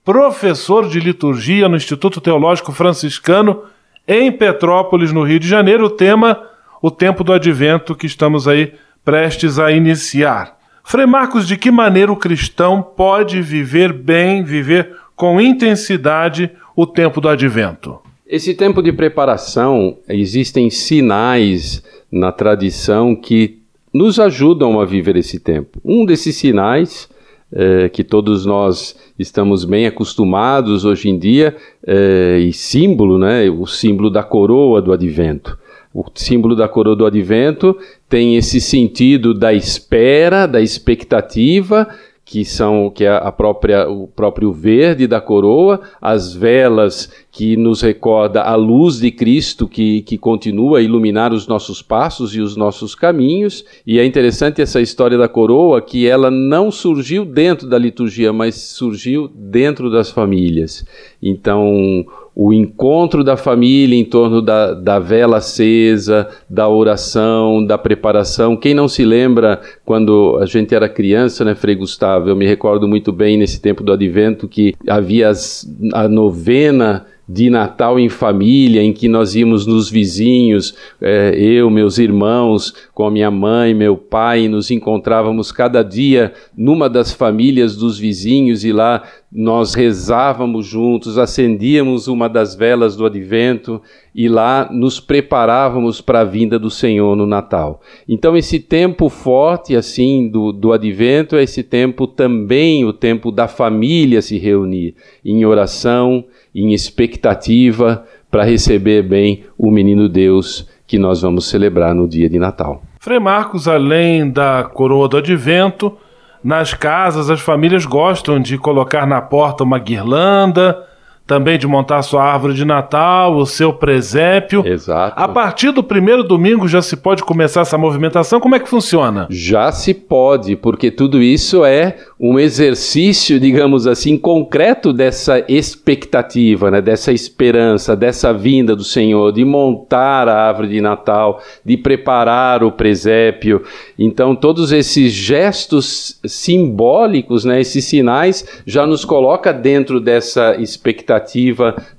professor 0.03 0.89
de 0.89 0.99
liturgia 0.99 1.69
no 1.69 1.75
Instituto 1.75 2.19
Teológico 2.19 2.71
Franciscano, 2.71 3.65
em 4.07 4.31
Petrópolis, 4.31 5.13
no 5.13 5.21
Rio 5.21 5.39
de 5.39 5.47
Janeiro. 5.47 5.85
O 5.85 5.89
tema, 5.91 6.41
o 6.81 6.89
tempo 6.89 7.23
do 7.23 7.31
advento 7.31 7.93
que 7.93 8.07
estamos 8.07 8.47
aí 8.47 8.73
prestes 9.05 9.59
a 9.59 9.71
iniciar. 9.71 10.57
Frei 10.83 11.05
Marcos, 11.05 11.47
de 11.47 11.55
que 11.55 11.69
maneira 11.69 12.11
o 12.11 12.17
cristão 12.17 12.81
pode 12.81 13.39
viver 13.39 13.93
bem, 13.93 14.43
viver 14.43 14.95
com 15.15 15.39
intensidade 15.39 16.49
o 16.75 16.87
tempo 16.87 17.21
do 17.21 17.29
advento? 17.29 17.99
Esse 18.25 18.55
tempo 18.55 18.81
de 18.81 18.91
preparação, 18.91 19.99
existem 20.09 20.67
sinais 20.71 21.83
na 22.11 22.31
tradição 22.31 23.15
que 23.15 23.60
nos 23.93 24.19
ajudam 24.19 24.79
a 24.79 24.85
viver 24.85 25.15
esse 25.15 25.39
tempo. 25.39 25.79
Um 25.83 26.05
desses 26.05 26.35
sinais 26.35 27.09
eh, 27.53 27.89
que 27.89 28.03
todos 28.03 28.45
nós 28.45 28.95
estamos 29.19 29.65
bem 29.65 29.85
acostumados 29.85 30.85
hoje 30.85 31.09
em 31.09 31.19
dia, 31.19 31.55
eh, 31.85 32.39
e 32.47 32.53
símbolo, 32.53 33.17
né, 33.17 33.49
o 33.49 33.67
símbolo 33.67 34.09
da 34.09 34.23
coroa 34.23 34.81
do 34.81 34.93
advento. 34.93 35.57
O 35.93 36.05
símbolo 36.15 36.55
da 36.55 36.69
coroa 36.69 36.95
do 36.95 37.05
advento 37.05 37.77
tem 38.07 38.37
esse 38.37 38.61
sentido 38.61 39.33
da 39.33 39.53
espera, 39.53 40.45
da 40.45 40.61
expectativa, 40.61 41.89
que 42.23 42.45
são 42.45 42.89
que 42.89 43.03
é 43.03 43.09
a 43.09 43.31
própria 43.31 43.89
o 43.89 44.07
próprio 44.07 44.51
verde 44.53 45.07
da 45.07 45.19
coroa, 45.19 45.81
as 46.01 46.33
velas 46.33 47.11
que 47.31 47.57
nos 47.57 47.81
recorda 47.81 48.41
a 48.41 48.55
luz 48.55 48.99
de 48.99 49.11
Cristo 49.11 49.67
que, 49.67 50.01
que 50.03 50.17
continua 50.17 50.79
a 50.79 50.81
iluminar 50.81 51.33
os 51.33 51.47
nossos 51.47 51.81
passos 51.81 52.35
e 52.35 52.41
os 52.41 52.55
nossos 52.55 52.93
caminhos. 52.93 53.65
E 53.85 53.99
é 53.99 54.05
interessante 54.05 54.61
essa 54.61 54.79
história 54.79 55.17
da 55.17 55.27
coroa 55.27 55.81
que 55.81 56.07
ela 56.07 56.29
não 56.29 56.71
surgiu 56.71 57.25
dentro 57.25 57.67
da 57.67 57.77
liturgia, 57.77 58.31
mas 58.31 58.55
surgiu 58.55 59.29
dentro 59.33 59.89
das 59.89 60.11
famílias. 60.11 60.85
Então 61.21 62.05
o 62.35 62.53
encontro 62.53 63.23
da 63.23 63.35
família 63.35 63.97
em 63.97 64.05
torno 64.05 64.41
da, 64.41 64.73
da 64.73 64.99
vela 64.99 65.37
acesa, 65.37 66.27
da 66.49 66.67
oração, 66.67 67.63
da 67.65 67.77
preparação. 67.77 68.55
Quem 68.55 68.73
não 68.73 68.87
se 68.87 69.03
lembra 69.03 69.59
quando 69.85 70.37
a 70.41 70.45
gente 70.45 70.73
era 70.73 70.87
criança, 70.87 71.43
né, 71.43 71.55
Frei 71.55 71.75
Gustavo? 71.75 72.29
Eu 72.29 72.35
me 72.35 72.45
recordo 72.45 72.87
muito 72.87 73.11
bem 73.11 73.37
nesse 73.37 73.61
tempo 73.61 73.83
do 73.83 73.91
advento 73.91 74.47
que 74.47 74.73
havia 74.87 75.29
as, 75.29 75.67
a 75.93 76.07
novena 76.07 77.05
de 77.33 77.49
Natal 77.49 77.97
em 77.97 78.09
família, 78.09 78.83
em 78.83 78.91
que 78.91 79.07
nós 79.07 79.35
íamos 79.35 79.65
nos 79.65 79.89
vizinhos, 79.89 80.75
eh, 81.01 81.33
eu, 81.37 81.69
meus 81.69 81.97
irmãos, 81.97 82.73
com 82.93 83.05
a 83.05 83.11
minha 83.11 83.31
mãe, 83.31 83.73
meu 83.73 83.95
pai, 83.95 84.49
nos 84.49 84.69
encontrávamos 84.69 85.51
cada 85.51 85.81
dia 85.81 86.33
numa 86.57 86.89
das 86.89 87.13
famílias 87.13 87.75
dos 87.75 87.97
vizinhos 87.97 88.65
e 88.65 88.73
lá 88.73 89.03
nós 89.31 89.73
rezávamos 89.73 90.65
juntos, 90.65 91.17
acendíamos 91.17 92.09
uma 92.09 92.27
das 92.27 92.53
velas 92.53 92.97
do 92.97 93.05
advento 93.05 93.81
e 94.13 94.27
lá 94.27 94.69
nos 94.69 94.99
preparávamos 94.99 96.01
para 96.01 96.19
a 96.19 96.25
vinda 96.25 96.59
do 96.59 96.69
Senhor 96.69 97.15
no 97.15 97.25
Natal. 97.25 97.79
Então, 98.09 98.35
esse 98.35 98.59
tempo 98.59 99.07
forte, 99.07 99.73
assim, 99.73 100.27
do, 100.27 100.51
do 100.51 100.73
advento, 100.73 101.37
é 101.37 101.43
esse 101.43 101.63
tempo 101.63 102.05
também, 102.05 102.83
o 102.83 102.91
tempo 102.91 103.31
da 103.31 103.47
família 103.47 104.21
se 104.21 104.37
reunir 104.37 104.95
em 105.23 105.45
oração, 105.45 106.25
em 106.53 106.73
expectativa 106.73 108.05
para 108.29 108.43
receber 108.43 109.03
bem 109.03 109.43
o 109.57 109.71
menino 109.71 110.07
Deus 110.07 110.67
que 110.85 110.97
nós 110.97 111.21
vamos 111.21 111.49
celebrar 111.49 111.95
no 111.95 112.07
dia 112.07 112.29
de 112.29 112.37
Natal. 112.37 112.81
Frei 112.99 113.19
Marcos, 113.19 113.67
além 113.67 114.29
da 114.29 114.63
coroa 114.63 115.07
do 115.07 115.17
advento, 115.17 115.97
nas 116.43 116.73
casas 116.73 117.29
as 117.29 117.39
famílias 117.39 117.85
gostam 117.85 118.39
de 118.39 118.57
colocar 118.57 119.05
na 119.05 119.21
porta 119.21 119.63
uma 119.63 119.79
guirlanda, 119.79 120.85
também 121.31 121.57
de 121.57 121.65
montar 121.65 122.01
sua 122.01 122.25
árvore 122.25 122.53
de 122.53 122.65
Natal, 122.65 123.37
o 123.37 123.45
seu 123.45 123.71
presépio. 123.71 124.67
Exato. 124.67 125.13
A 125.15 125.29
partir 125.29 125.71
do 125.71 125.81
primeiro 125.81 126.25
domingo 126.25 126.67
já 126.67 126.81
se 126.81 126.97
pode 126.97 127.23
começar 127.23 127.61
essa 127.61 127.77
movimentação? 127.77 128.41
Como 128.41 128.53
é 128.53 128.59
que 128.59 128.67
funciona? 128.67 129.27
Já 129.29 129.71
se 129.71 129.93
pode, 129.93 130.57
porque 130.57 130.91
tudo 130.91 131.21
isso 131.21 131.63
é 131.63 131.95
um 132.19 132.37
exercício, 132.37 133.39
digamos 133.39 133.87
assim, 133.87 134.17
concreto 134.17 134.91
dessa 134.91 135.41
expectativa, 135.47 136.69
né, 136.69 136.81
dessa 136.81 137.13
esperança, 137.13 137.95
dessa 137.95 138.33
vinda 138.33 138.75
do 138.75 138.83
Senhor, 138.83 139.31
de 139.31 139.45
montar 139.45 140.27
a 140.27 140.49
árvore 140.49 140.67
de 140.67 140.81
Natal, 140.81 141.41
de 141.63 141.77
preparar 141.77 142.61
o 142.61 142.73
presépio. 142.73 143.63
Então, 143.97 144.35
todos 144.35 144.73
esses 144.73 145.13
gestos 145.13 146.19
simbólicos, 146.25 147.45
né, 147.45 147.61
esses 147.61 147.85
sinais, 147.85 148.45
já 148.65 148.85
nos 148.85 149.05
coloca 149.05 149.53
dentro 149.53 150.01
dessa 150.01 150.57
expectativa 150.57 151.20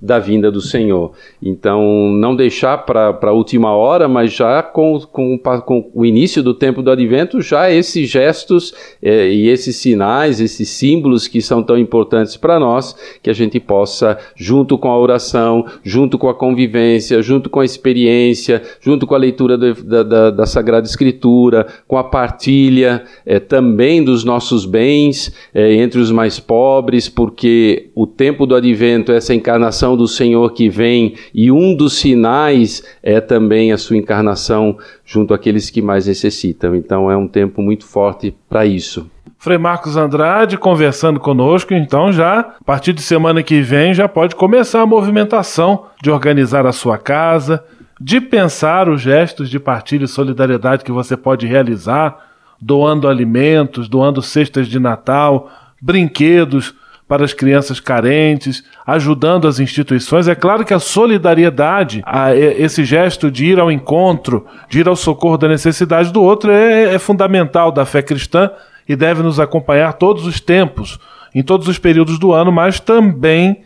da 0.01 0.19
vinda 0.19 0.51
do 0.51 0.61
Senhor. 0.61 1.13
Então, 1.43 2.11
não 2.13 2.37
deixar 2.37 2.79
para 2.79 3.17
a 3.21 3.33
última 3.33 3.75
hora, 3.75 4.09
mas 4.09 4.33
já 4.33 4.63
com, 4.63 5.01
com, 5.01 5.39
com, 5.39 5.91
o 5.95 6.05
início 6.05 6.43
do 6.43 6.55
tempo 6.55 6.83
do 6.83 6.91
advento, 6.91 7.41
já 7.41 7.71
esses 7.71 8.09
gestos 8.09 8.73
eh, 9.03 9.29
e 9.33 9.49
esses 9.49 9.77
sinais, 9.77 10.41
esses 10.41 10.69
símbolos 10.69 11.27
que 11.27 11.41
são 11.43 11.63
tão 11.63 11.77
importantes 11.77 12.37
para 12.37 12.59
nós, 12.59 12.95
que 13.23 13.31
a 13.31 13.33
gente 13.33 13.59
possa, 13.59 14.19
junto 14.37 14.79
com 14.79 14.89
a 14.89 14.99
oração, 14.99 15.67
junto 15.83 16.19
com 16.19 16.29
a 16.29 16.35
convivência, 16.35 17.21
junto 17.23 17.51
com 17.51 17.61
a 17.61 17.65
experiência, 17.65 18.63
junto 18.81 19.07
com 19.07 19.15
a 19.15 19.19
leitura 19.19 19.59
do, 19.59 19.75
da, 19.83 20.03
da, 20.03 20.31
da 20.31 20.47
Sagrada 20.47 20.87
Escritura, 20.87 21.67
com 21.89 21.97
a 21.97 22.05
partilha 22.05 23.05
eh, 23.27 23.41
também 23.41 24.05
dos 24.05 24.25
nossos 24.25 24.65
bens 24.65 25.33
eh, 25.55 25.75
entre 25.75 26.01
os 26.01 26.11
mais 26.13 26.39
pobres, 26.39 27.09
porque 27.09 27.91
o 27.95 28.07
tempo 28.07 28.47
do 28.47 28.55
advento 28.55 29.02
essa 29.11 29.35
encarnação 29.35 29.97
do 29.97 30.07
Senhor 30.07 30.53
que 30.53 30.69
vem 30.69 31.15
e 31.35 31.51
um 31.51 31.75
dos 31.75 31.95
sinais 31.95 32.85
é 33.03 33.21
também 33.21 33.73
a 33.73 33.79
sua 33.79 33.97
encarnação 33.97 34.77
junto 35.05 35.33
àqueles 35.33 35.71
que 35.71 35.81
mais 35.81 36.07
necessitam. 36.07 36.77
Então 36.77 37.11
é 37.11 37.17
um 37.17 37.27
tempo 37.27 37.63
muito 37.63 37.87
forte 37.87 38.35
para 38.49 38.67
isso. 38.67 39.11
Frei 39.39 39.59
Marcos 39.59 39.97
Andrade 39.97 40.57
conversando 40.57 41.19
conosco, 41.19 41.75
então 41.75 42.13
já 42.13 42.39
a 42.41 42.65
partir 42.65 42.93
de 42.93 43.03
semana 43.03 43.43
que 43.43 43.61
vem 43.61 43.93
já 43.93 44.07
pode 44.07 44.37
começar 44.37 44.83
a 44.83 44.87
movimentação 44.87 45.87
de 46.01 46.13
organizar 46.13 46.65
a 46.65 46.71
sua 46.71 46.97
casa, 46.97 47.65
de 48.01 48.21
pensar 48.21 48.89
os 48.89 49.01
gestos 49.01 49.51
de 49.51 49.59
partilha 49.59 50.05
e 50.05 50.09
solidariedade 50.09 50.85
que 50.85 50.93
você 50.93 51.17
pode 51.17 51.45
realizar, 51.47 52.19
doando 52.61 53.09
alimentos, 53.09 53.89
doando 53.89 54.23
cestas 54.23 54.69
de 54.69 54.79
Natal, 54.79 55.51
brinquedos 55.81 56.73
para 57.13 57.27
as 57.27 57.35
crianças 57.35 57.79
carentes, 57.79 58.65
ajudando 58.87 59.47
as 59.47 59.61
instituições. 59.61 60.29
É 60.29 60.35
claro 60.35 60.65
que 60.65 60.73
a 60.73 60.79
solidariedade, 60.79 62.03
a, 62.07 62.35
esse 62.35 62.87
gesto 62.87 63.31
de 63.31 63.45
ir 63.45 63.61
ao 63.61 63.71
encontro, 63.71 64.47
de 64.67 64.81
ir 64.81 64.89
ao 64.89 64.97
socorro 64.97 65.37
da 65.37 65.47
necessidade 65.47 66.11
do 66.11 66.23
outro, 66.23 66.51
é, 66.51 66.95
é 66.95 66.99
fundamental 66.99 67.71
da 67.71 67.85
fé 67.85 68.01
cristã 68.01 68.51
e 68.89 68.97
deve 68.97 69.23
nos 69.23 69.39
acompanhar 69.39 69.93
todos 69.93 70.25
os 70.25 70.41
tempos, 70.41 70.99
em 71.35 71.43
todos 71.43 71.69
os 71.69 71.79
períodos 71.79 72.19
do 72.19 72.33
ano, 72.33 72.51
mas 72.51 72.81
também 72.81 73.61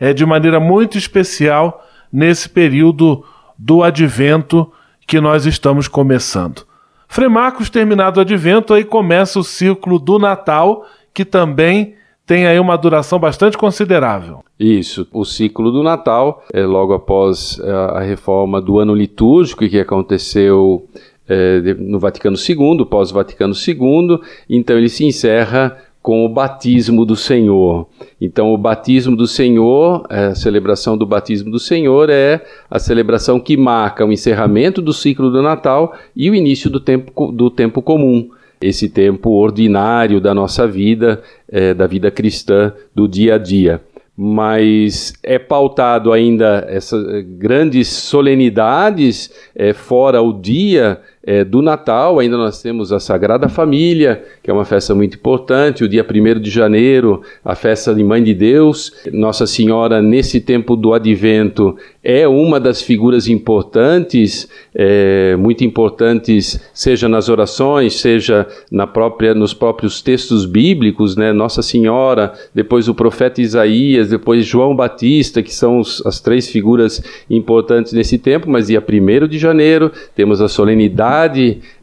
é, 0.00 0.12
de 0.12 0.26
maneira 0.26 0.58
muito 0.58 0.98
especial 0.98 1.86
nesse 2.12 2.48
período 2.48 3.24
do 3.56 3.84
advento 3.84 4.72
que 5.06 5.20
nós 5.20 5.46
estamos 5.46 5.86
começando. 5.86 6.66
Frei 7.06 7.28
Marcos, 7.28 7.70
terminado 7.70 8.18
o 8.18 8.22
advento, 8.22 8.74
aí 8.74 8.82
começa 8.82 9.38
o 9.38 9.44
ciclo 9.44 10.00
do 10.00 10.18
Natal, 10.18 10.84
que 11.14 11.24
também 11.24 11.94
tem 12.28 12.46
aí 12.46 12.60
uma 12.60 12.76
duração 12.76 13.18
bastante 13.18 13.56
considerável. 13.56 14.44
Isso, 14.60 15.08
o 15.10 15.24
ciclo 15.24 15.72
do 15.72 15.82
Natal 15.82 16.44
é 16.52 16.64
logo 16.66 16.92
após 16.92 17.58
a, 17.58 17.98
a 17.98 18.00
reforma 18.02 18.60
do 18.60 18.78
ano 18.78 18.94
litúrgico 18.94 19.66
que 19.66 19.80
aconteceu 19.80 20.86
é, 21.26 21.74
no 21.78 21.98
Vaticano 21.98 22.36
II, 22.36 22.84
pós-Vaticano 22.84 23.54
II, 23.54 24.20
então 24.48 24.76
ele 24.76 24.90
se 24.90 25.06
encerra 25.06 25.78
com 26.02 26.24
o 26.24 26.28
batismo 26.28 27.06
do 27.06 27.16
Senhor. 27.16 27.88
Então, 28.20 28.52
o 28.52 28.58
batismo 28.58 29.16
do 29.16 29.26
Senhor, 29.26 30.06
a 30.10 30.34
celebração 30.34 30.98
do 30.98 31.06
batismo 31.06 31.50
do 31.50 31.58
Senhor 31.58 32.10
é 32.10 32.44
a 32.70 32.78
celebração 32.78 33.40
que 33.40 33.56
marca 33.56 34.04
o 34.04 34.12
encerramento 34.12 34.82
do 34.82 34.92
ciclo 34.92 35.30
do 35.30 35.42
Natal 35.42 35.94
e 36.14 36.30
o 36.30 36.34
início 36.34 36.68
do 36.68 36.78
tempo, 36.78 37.32
do 37.32 37.50
tempo 37.50 37.80
comum. 37.80 38.28
Esse 38.60 38.88
tempo 38.88 39.30
ordinário 39.30 40.20
da 40.20 40.34
nossa 40.34 40.66
vida, 40.66 41.22
é, 41.48 41.72
da 41.74 41.86
vida 41.86 42.10
cristã, 42.10 42.72
do 42.94 43.06
dia 43.06 43.36
a 43.36 43.38
dia. 43.38 43.80
Mas 44.16 45.12
é 45.22 45.38
pautado 45.38 46.12
ainda 46.12 46.66
essas 46.68 47.24
grandes 47.24 47.86
solenidades, 47.88 49.32
é, 49.54 49.72
fora 49.72 50.20
o 50.20 50.32
dia 50.32 51.00
é, 51.22 51.44
do 51.44 51.60
Natal, 51.60 52.18
ainda 52.18 52.36
nós 52.36 52.62
temos 52.62 52.92
a 52.92 53.00
Sagrada 53.00 53.48
Família, 53.48 54.24
que 54.42 54.50
é 54.50 54.54
uma 54.54 54.64
festa 54.64 54.94
muito 54.94 55.16
importante, 55.16 55.84
o 55.84 55.88
dia 55.88 56.06
1 56.08 56.40
de 56.40 56.48
janeiro, 56.48 57.22
a 57.44 57.54
festa 57.54 57.94
de 57.94 58.04
Mãe 58.04 58.22
de 58.22 58.32
Deus. 58.32 58.92
Nossa 59.12 59.46
Senhora, 59.46 60.00
nesse 60.00 60.40
tempo 60.40 60.76
do 60.76 60.94
advento, 60.94 61.76
é 62.02 62.26
uma 62.26 62.60
das 62.60 62.80
figuras 62.80 63.28
importantes, 63.28 64.48
é, 64.74 65.36
muito 65.36 65.64
importantes, 65.64 66.60
seja 66.72 67.08
nas 67.08 67.28
orações, 67.28 68.00
seja 68.00 68.46
na 68.70 68.86
própria, 68.86 69.34
nos 69.34 69.52
próprios 69.52 70.00
textos 70.00 70.46
bíblicos, 70.46 71.16
né? 71.16 71.32
Nossa 71.32 71.62
Senhora, 71.62 72.32
depois 72.54 72.88
o 72.88 72.94
profeta 72.94 73.42
Isaías, 73.42 74.08
depois 74.08 74.46
João 74.46 74.74
Batista, 74.74 75.42
que 75.42 75.54
são 75.54 75.80
os, 75.80 76.04
as 76.06 76.20
três 76.20 76.48
figuras 76.48 77.02
importantes 77.28 77.92
nesse 77.92 78.18
tempo, 78.18 78.48
mas 78.48 78.68
dia 78.68 78.82
1 78.82 79.26
de 79.26 79.38
janeiro 79.38 79.90
temos 80.14 80.40
a 80.40 80.48
solenidade 80.48 81.17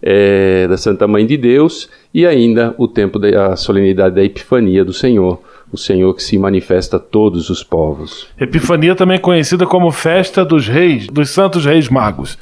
é, 0.01 0.67
da 0.67 0.77
Santa 0.77 1.07
Mãe 1.07 1.25
de 1.25 1.35
Deus 1.35 1.89
e 2.13 2.25
ainda 2.25 2.73
o 2.77 2.87
tempo 2.87 3.19
da 3.19 3.55
solenidade 3.55 4.15
da 4.15 4.23
Epifania 4.23 4.85
do 4.85 4.93
Senhor, 4.93 5.41
o 5.71 5.77
Senhor 5.77 6.13
que 6.13 6.23
se 6.23 6.37
manifesta 6.37 6.97
a 6.97 6.99
todos 6.99 7.49
os 7.49 7.63
povos. 7.63 8.27
Epifania 8.39 8.95
também 8.95 9.19
conhecida 9.19 9.65
como 9.65 9.91
Festa 9.91 10.45
dos 10.45 10.67
Reis, 10.67 11.07
dos 11.07 11.29
Santos 11.29 11.65
Reis 11.65 11.89
Magos. 11.89 12.37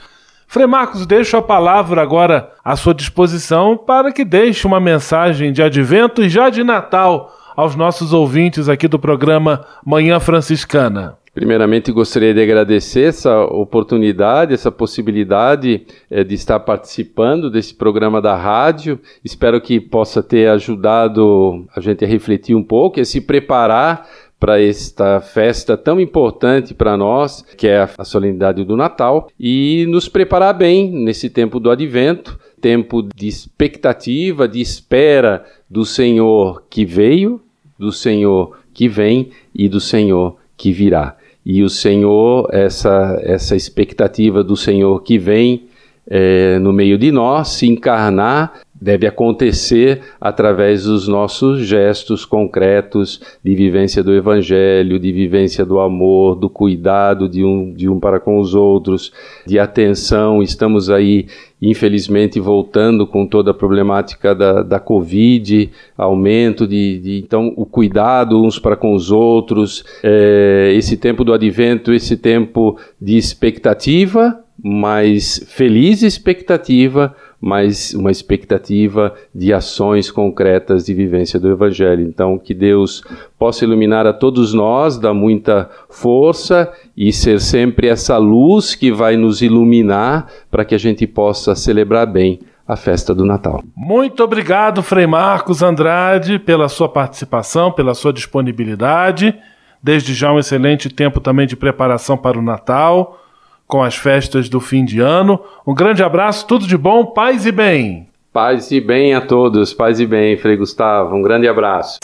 Frei 0.48 0.68
Marcos, 0.68 1.08
deixo 1.08 1.36
a 1.36 1.41
palavra 1.41 2.00
agora 2.00 2.52
à 2.64 2.76
sua 2.76 2.94
disposição 2.94 3.76
para 3.76 4.12
que 4.12 4.24
deixe 4.24 4.68
uma 4.68 4.80
mensagem 4.80 5.52
de 5.52 5.64
advento 5.64 6.22
e 6.22 6.30
já 6.30 6.52
de 6.52 6.64
Natal 6.64 7.36
aos 7.56 7.76
nossos 7.76 8.14
ouvintes 8.14 8.70
aqui 8.70 8.88
do 8.88 9.00
programa 9.00 9.66
Manhã 9.84 10.20
Franciscana. 10.20 11.18
Primeiramente, 11.34 11.91
gostaria 11.91 12.31
de 12.31 12.39
agradecer 12.39 13.05
essa 13.05 13.43
oportunidade, 13.45 14.53
essa 14.53 14.71
possibilidade 14.71 15.84
eh, 16.09 16.23
de 16.23 16.36
estar 16.36 16.59
participando 16.59 17.49
desse 17.49 17.73
programa 17.73 18.21
da 18.21 18.36
rádio. 18.36 18.99
Espero 19.25 19.59
que 19.59 19.79
possa 19.79 20.21
ter 20.21 20.47
ajudado 20.49 21.65
a 21.75 21.81
gente 21.81 22.05
a 22.05 22.07
refletir 22.07 22.55
um 22.55 22.61
pouco 22.61 22.99
e 22.99 23.01
a 23.01 23.05
se 23.05 23.19
preparar 23.19 24.07
para 24.39 24.61
esta 24.61 25.21
festa 25.21 25.75
tão 25.75 25.99
importante 25.99 26.73
para 26.73 26.95
nós, 26.95 27.41
que 27.57 27.67
é 27.67 27.89
a 27.97 28.03
solenidade 28.03 28.63
do 28.63 28.77
Natal, 28.77 29.27
e 29.39 29.88
nos 29.88 30.07
preparar 30.07 30.53
bem 30.53 30.91
nesse 30.91 31.31
tempo 31.31 31.59
do 31.59 31.71
advento, 31.71 32.38
tempo 32.61 33.01
de 33.15 33.27
expectativa, 33.27 34.47
de 34.47 34.61
espera 34.61 35.43
do 35.67 35.84
Senhor 35.84 36.63
que 36.69 36.86
veio, 36.86 37.41
do 37.79 37.91
Senhor 37.91 38.55
que 38.71 38.88
vem 38.88 39.31
e 39.55 39.67
do 39.67 39.79
Senhor 39.79 40.38
que 40.55 40.71
virá. 40.71 41.17
E 41.46 41.64
o 41.64 41.70
Senhor, 41.70 42.48
essa, 42.52 43.20
essa 43.22 43.56
expectativa 43.56 44.44
do 44.44 44.56
Senhor 44.56 45.02
que 45.04 45.18
vem 45.18 45.68
é, 46.08 46.58
no 46.60 46.72
meio 46.72 46.98
de 46.98 47.12
nós, 47.12 47.50
se 47.50 47.68
encarnar, 47.68 48.62
deve 48.84 49.07
acontecer 49.07 50.01
através 50.19 50.84
dos 50.84 51.07
nossos 51.07 51.65
gestos 51.65 52.25
concretos 52.25 53.21
de 53.41 53.55
vivência 53.55 54.03
do 54.03 54.13
Evangelho, 54.13 54.99
de 54.99 55.09
vivência 55.09 55.65
do 55.65 55.79
amor, 55.79 56.36
do 56.36 56.49
cuidado 56.49 57.29
de 57.29 57.45
um, 57.45 57.71
de 57.71 57.88
um 57.88 57.97
para 57.97 58.19
com 58.19 58.39
os 58.39 58.53
outros, 58.53 59.13
de 59.47 59.57
atenção. 59.57 60.43
Estamos 60.43 60.89
aí, 60.89 61.27
infelizmente, 61.61 62.41
voltando 62.41 63.07
com 63.07 63.25
toda 63.25 63.51
a 63.51 63.53
problemática 63.53 64.36
da, 64.36 64.61
da 64.61 64.81
Covid, 64.81 65.71
aumento 65.97 66.67
de, 66.67 66.99
de 66.99 67.19
então 67.19 67.53
o 67.55 67.65
cuidado 67.65 68.43
uns 68.43 68.59
para 68.59 68.75
com 68.75 68.93
os 68.93 69.09
outros, 69.09 69.86
é, 70.03 70.73
esse 70.75 70.97
tempo 70.97 71.23
do 71.23 71.31
advento, 71.31 71.93
esse 71.93 72.17
tempo 72.17 72.77
de 73.01 73.15
expectativa, 73.15 74.43
mas 74.61 75.43
feliz 75.47 76.03
expectativa, 76.03 77.15
mas 77.46 77.94
uma 77.94 78.10
expectativa 78.10 79.14
de 79.36 79.52
ações 79.52 80.10
concretas 80.10 80.86
de 80.86 80.94
vivência 80.94 81.38
do 81.38 81.52
Evangelho. 81.52 82.02
Então, 82.02 82.39
que 82.39 82.54
Deus 82.54 83.04
possa 83.38 83.66
iluminar 83.66 84.08
a 84.08 84.14
todos 84.14 84.54
nós, 84.54 84.98
dar 84.98 85.14
muita 85.14 85.70
força 85.89 86.72
e 86.96 87.12
ser 87.12 87.41
sempre 87.41 87.89
essa 87.89 88.18
luz 88.18 88.76
que 88.76 88.94
vai 88.94 89.18
nos 89.18 89.41
iluminar 89.41 90.28
para 90.50 90.64
que 90.64 90.74
a 90.74 90.78
gente 90.78 91.06
possa 91.06 91.54
celebrar 91.54 92.08
bem 92.08 92.39
a 92.66 92.78
festa 92.78 93.14
do 93.14 93.26
Natal. 93.26 93.62
Muito 93.76 94.24
obrigado, 94.24 94.82
Frei 94.82 95.06
Marcos 95.06 95.62
Andrade, 95.62 96.39
pela 96.39 96.70
sua 96.70 96.88
participação, 96.88 97.74
pela 97.74 97.94
sua 97.94 98.14
disponibilidade. 98.14 99.38
Desde 99.84 100.14
já 100.14 100.32
um 100.32 100.39
excelente 100.39 100.88
tempo 100.88 101.20
também 101.20 101.46
de 101.46 101.58
preparação 101.58 102.16
para 102.18 102.39
o 102.39 102.41
Natal 102.41 103.20
com 103.68 103.82
as 103.82 103.95
festas 103.95 104.49
do 104.49 104.59
fim 104.59 104.86
de 104.86 104.99
ano. 104.99 105.39
Um 105.66 105.74
grande 105.74 106.03
abraço, 106.03 106.45
tudo 106.47 106.68
de 106.68 106.78
bom, 106.78 107.05
paz 107.07 107.45
e 107.45 107.51
bem. 107.51 108.07
Paz 108.32 108.72
e 108.72 108.82
bem 108.82 109.14
a 109.14 109.22
todos, 109.22 109.74
paz 109.74 109.99
e 109.99 110.05
bem, 110.05 110.38
Frei 110.38 110.57
Gustavo. 110.57 111.16
Um 111.16 111.22
grande 111.22 111.47
abraço. 111.47 111.99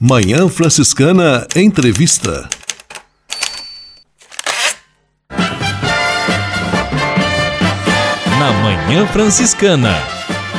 Manhã 0.00 0.48
Franciscana 0.48 1.46
Entrevista. 1.56 2.48
Na 8.38 8.52
Manhã 8.62 9.06
Franciscana. 9.06 9.94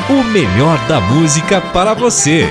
O 0.10 0.24
melhor 0.24 0.78
da 0.88 1.00
música 1.00 1.62
para 1.62 1.94
você. 1.94 2.50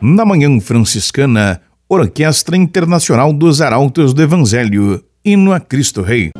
Na 0.00 0.24
Manhã 0.24 0.60
Franciscana, 0.60 1.60
Orquestra 1.88 2.56
Internacional 2.56 3.32
dos 3.32 3.60
Arautos 3.60 4.12
do 4.12 4.20
Evangelho, 4.20 5.04
Hino 5.24 5.52
a 5.52 5.60
Cristo 5.60 6.02
Rei. 6.02 6.32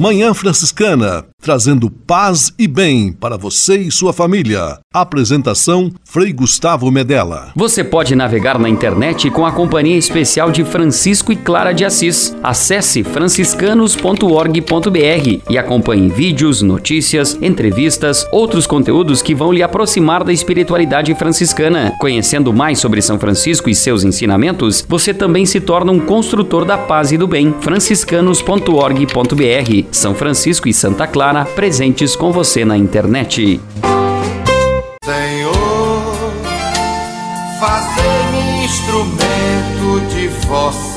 Manhã 0.00 0.32
Franciscana, 0.32 1.26
trazendo 1.40 1.90
paz 1.90 2.52
e 2.58 2.68
bem 2.68 3.12
para 3.12 3.36
você 3.36 3.78
e 3.78 3.90
sua 3.90 4.12
família. 4.12 4.78
Apresentação 4.92 5.90
Frei 6.04 6.32
Gustavo 6.32 6.90
Medella. 6.90 7.52
Você 7.56 7.82
pode 7.82 8.14
navegar 8.14 8.58
na 8.58 8.68
internet 8.68 9.30
com 9.30 9.46
a 9.46 9.52
companhia 9.52 9.96
especial 9.96 10.50
de 10.50 10.64
Francisco 10.64 11.32
e 11.32 11.36
Clara 11.36 11.72
de 11.72 11.84
Assis. 11.84 12.36
Acesse 12.42 13.02
franciscanos.org.br 13.02 15.40
e 15.48 15.56
acompanhe 15.56 16.08
vídeos, 16.08 16.60
notícias, 16.60 17.38
entrevistas, 17.40 18.26
outros 18.32 18.66
conteúdos 18.66 19.22
que 19.22 19.34
vão 19.34 19.52
lhe 19.52 19.62
aproximar 19.62 20.24
da 20.24 20.32
espiritualidade 20.32 21.14
franciscana. 21.14 21.92
Conhecendo 22.00 22.52
mais 22.52 22.78
sobre 22.78 23.00
São 23.00 23.18
Francisco 23.18 23.70
e 23.70 23.74
seus 23.74 24.04
ensinamentos, 24.04 24.84
você 24.88 25.14
também 25.14 25.46
se 25.46 25.60
torna 25.60 25.92
um 25.92 26.00
construtor 26.00 26.64
da 26.64 26.76
paz 26.76 27.12
e 27.12 27.16
do 27.16 27.26
bem. 27.26 27.54
franciscanos.org.br 27.60 29.86
São 29.90 30.14
Francisco 30.14 30.68
e 30.68 30.74
Santa 30.74 31.06
Clara 31.06 31.29
presentes 31.54 32.16
com 32.16 32.32
você 32.32 32.64
na 32.64 32.76
internet. 32.76 33.60
Senhor, 35.04 36.32
fazei-me 37.60 38.64
instrumento 38.64 40.00
de 40.12 40.28
vossa 40.48 40.89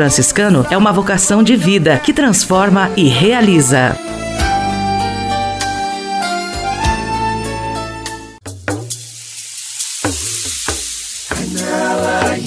franciscano 0.00 0.66
é 0.70 0.78
uma 0.78 0.92
vocação 0.94 1.42
de 1.42 1.54
vida 1.54 1.98
que 1.98 2.14
transforma 2.14 2.90
e 2.96 3.06
realiza. 3.06 3.94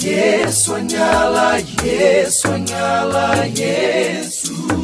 Yes, 0.02 0.64
soñala, 0.64 1.60
yes, 1.84 2.40
soñala, 2.40 3.46
yes. 3.46 4.83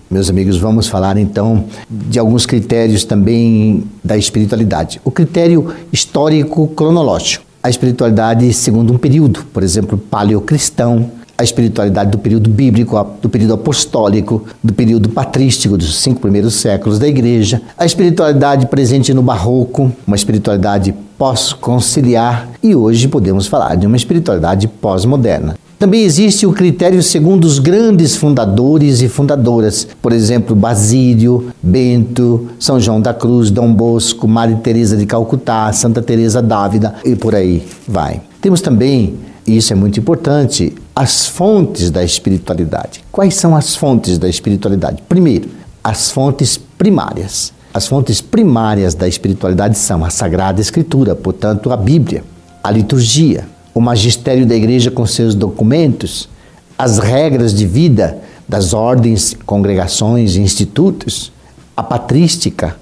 meus 0.11 0.29
amigos, 0.29 0.57
vamos 0.57 0.87
falar 0.87 1.17
então 1.17 1.63
de 1.89 2.19
alguns 2.19 2.45
critérios 2.45 3.05
também 3.05 3.85
da 4.03 4.17
espiritualidade. 4.17 4.99
O 5.05 5.09
critério 5.09 5.73
histórico 5.91 6.67
cronológico. 6.67 7.45
A 7.63 7.69
espiritualidade 7.69 8.51
segundo 8.53 8.91
um 8.91 8.97
período, 8.97 9.45
por 9.53 9.63
exemplo, 9.63 9.97
paleocristão, 9.97 11.09
a 11.37 11.43
espiritualidade 11.43 12.11
do 12.11 12.17
período 12.17 12.49
bíblico, 12.49 13.01
do 13.21 13.29
período 13.29 13.53
apostólico, 13.53 14.45
do 14.63 14.73
período 14.73 15.09
patrístico, 15.09 15.77
dos 15.77 15.97
cinco 15.99 16.19
primeiros 16.19 16.55
séculos 16.55 16.99
da 16.99 17.07
igreja, 17.07 17.61
a 17.77 17.85
espiritualidade 17.85 18.67
presente 18.67 19.13
no 19.13 19.21
barroco, 19.23 19.91
uma 20.05 20.15
espiritualidade 20.15 20.93
pós-conciliar 21.17 22.49
e 22.61 22.75
hoje 22.75 23.07
podemos 23.07 23.47
falar 23.47 23.75
de 23.75 23.87
uma 23.87 23.95
espiritualidade 23.95 24.67
pós-moderna. 24.67 25.55
Também 25.81 26.03
existe 26.03 26.45
o 26.45 26.53
critério 26.53 27.01
segundo 27.01 27.43
os 27.43 27.57
grandes 27.57 28.15
fundadores 28.15 29.01
e 29.01 29.09
fundadoras, 29.09 29.87
por 29.99 30.13
exemplo, 30.13 30.55
Basílio, 30.55 31.51
Bento, 31.59 32.49
São 32.59 32.79
João 32.79 33.01
da 33.01 33.15
Cruz, 33.15 33.49
Dom 33.49 33.73
Bosco, 33.73 34.27
Maria 34.27 34.57
Teresa 34.57 34.95
de 34.95 35.07
Calcutá, 35.07 35.73
Santa 35.73 35.99
Teresa 35.99 36.39
d'Ávila 36.39 36.93
e 37.03 37.15
por 37.15 37.33
aí 37.33 37.67
vai. 37.87 38.21
Temos 38.39 38.61
também, 38.61 39.15
e 39.47 39.57
isso 39.57 39.73
é 39.73 39.75
muito 39.75 39.99
importante, 39.99 40.75
as 40.95 41.25
fontes 41.25 41.89
da 41.89 42.03
espiritualidade. 42.03 43.03
Quais 43.11 43.33
são 43.33 43.55
as 43.55 43.75
fontes 43.75 44.19
da 44.19 44.29
espiritualidade? 44.29 45.01
Primeiro, 45.09 45.49
as 45.83 46.11
fontes 46.11 46.59
primárias. 46.77 47.51
As 47.73 47.87
fontes 47.87 48.21
primárias 48.21 48.93
da 48.93 49.07
espiritualidade 49.07 49.79
são 49.79 50.05
a 50.05 50.11
Sagrada 50.11 50.61
Escritura, 50.61 51.15
portanto, 51.15 51.71
a 51.71 51.75
Bíblia, 51.75 52.23
a 52.63 52.69
liturgia, 52.69 53.47
o 53.73 53.81
magistério 53.81 54.45
da 54.45 54.55
igreja 54.55 54.91
com 54.91 55.05
seus 55.05 55.33
documentos, 55.33 56.29
as 56.77 56.97
regras 56.97 57.53
de 57.53 57.65
vida 57.65 58.17
das 58.47 58.73
ordens, 58.73 59.35
congregações 59.45 60.35
e 60.35 60.41
institutos, 60.41 61.31
a 61.75 61.81
patrística 61.81 62.75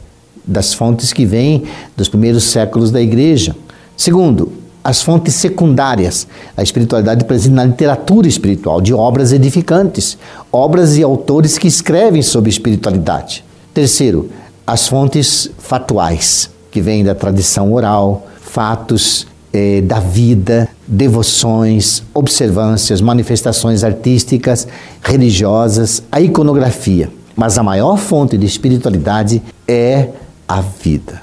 das 0.46 0.74
fontes 0.74 1.14
que 1.14 1.26
vêm 1.26 1.64
dos 1.96 2.10
primeiros 2.10 2.46
séculos 2.46 2.92
da 2.92 3.02
igreja. 3.02 3.56
Segundo, 3.96 4.52
as 4.84 5.04
fontes 5.04 5.36
secundárias, 5.36 6.28
a 6.58 6.64
espiritualidade 6.64 7.26
presente 7.26 7.54
na 7.54 7.66
literatura 7.66 8.28
espiritual, 8.28 8.82
de 8.82 8.94
obras 8.94 9.32
edificantes, 9.32 10.18
obras 10.52 10.98
e 10.98 11.04
autores 11.04 11.58
que 11.58 11.68
escrevem 11.68 12.22
sobre 12.22 12.50
espiritualidade. 12.50 13.44
Terceiro, 13.74 14.30
as 14.66 14.88
fontes 14.88 15.50
fatuais, 15.60 16.50
que 16.72 16.82
vêm 16.82 17.04
da 17.04 17.14
tradição 17.14 17.74
oral, 17.74 18.28
fatos 18.42 19.28
eh, 19.54 19.82
da 19.82 20.00
vida, 20.00 20.68
devoções, 20.90 22.02
observâncias, 22.14 23.00
manifestações 23.00 23.84
artísticas, 23.84 24.68
religiosas, 25.04 26.02
a 26.12 26.20
iconografia. 26.20 27.12
Mas 27.36 27.58
a 27.58 27.64
maior 27.64 27.96
fonte 27.98 28.38
de 28.38 28.46
espiritualidade 28.46 29.42
é 29.68 30.10
a 30.48 30.62
vida. 30.62 31.22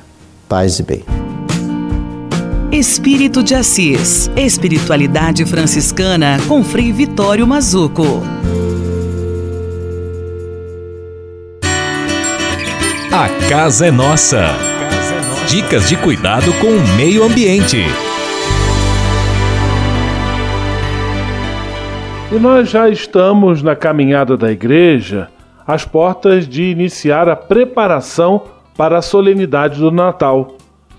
Paz 0.48 0.78
e 0.78 0.82
bem. 0.84 1.04
Espírito 2.70 3.42
de 3.42 3.54
Assis. 3.54 4.30
Espiritualidade 4.36 5.44
franciscana 5.44 6.38
com 6.46 6.62
Frei 6.62 6.92
Vitório 6.92 7.46
Mazuco. 7.46 8.22
A 13.12 13.28
casa 13.48 13.86
é 13.86 13.90
nossa. 13.90 14.46
Dicas 15.48 15.88
de 15.88 15.96
cuidado 15.96 16.52
com 16.54 16.66
o 16.66 16.96
meio 16.96 17.24
ambiente. 17.24 17.84
E 22.32 22.40
nós 22.40 22.68
já 22.68 22.88
estamos 22.88 23.62
na 23.62 23.76
caminhada 23.76 24.36
da 24.36 24.50
igreja, 24.50 25.28
às 25.64 25.84
portas 25.84 26.46
de 26.48 26.64
iniciar 26.64 27.28
a 27.28 27.36
preparação 27.36 28.42
para 28.76 28.98
a 28.98 29.02
solenidade 29.02 29.78
do 29.78 29.92
Natal. 29.92 30.56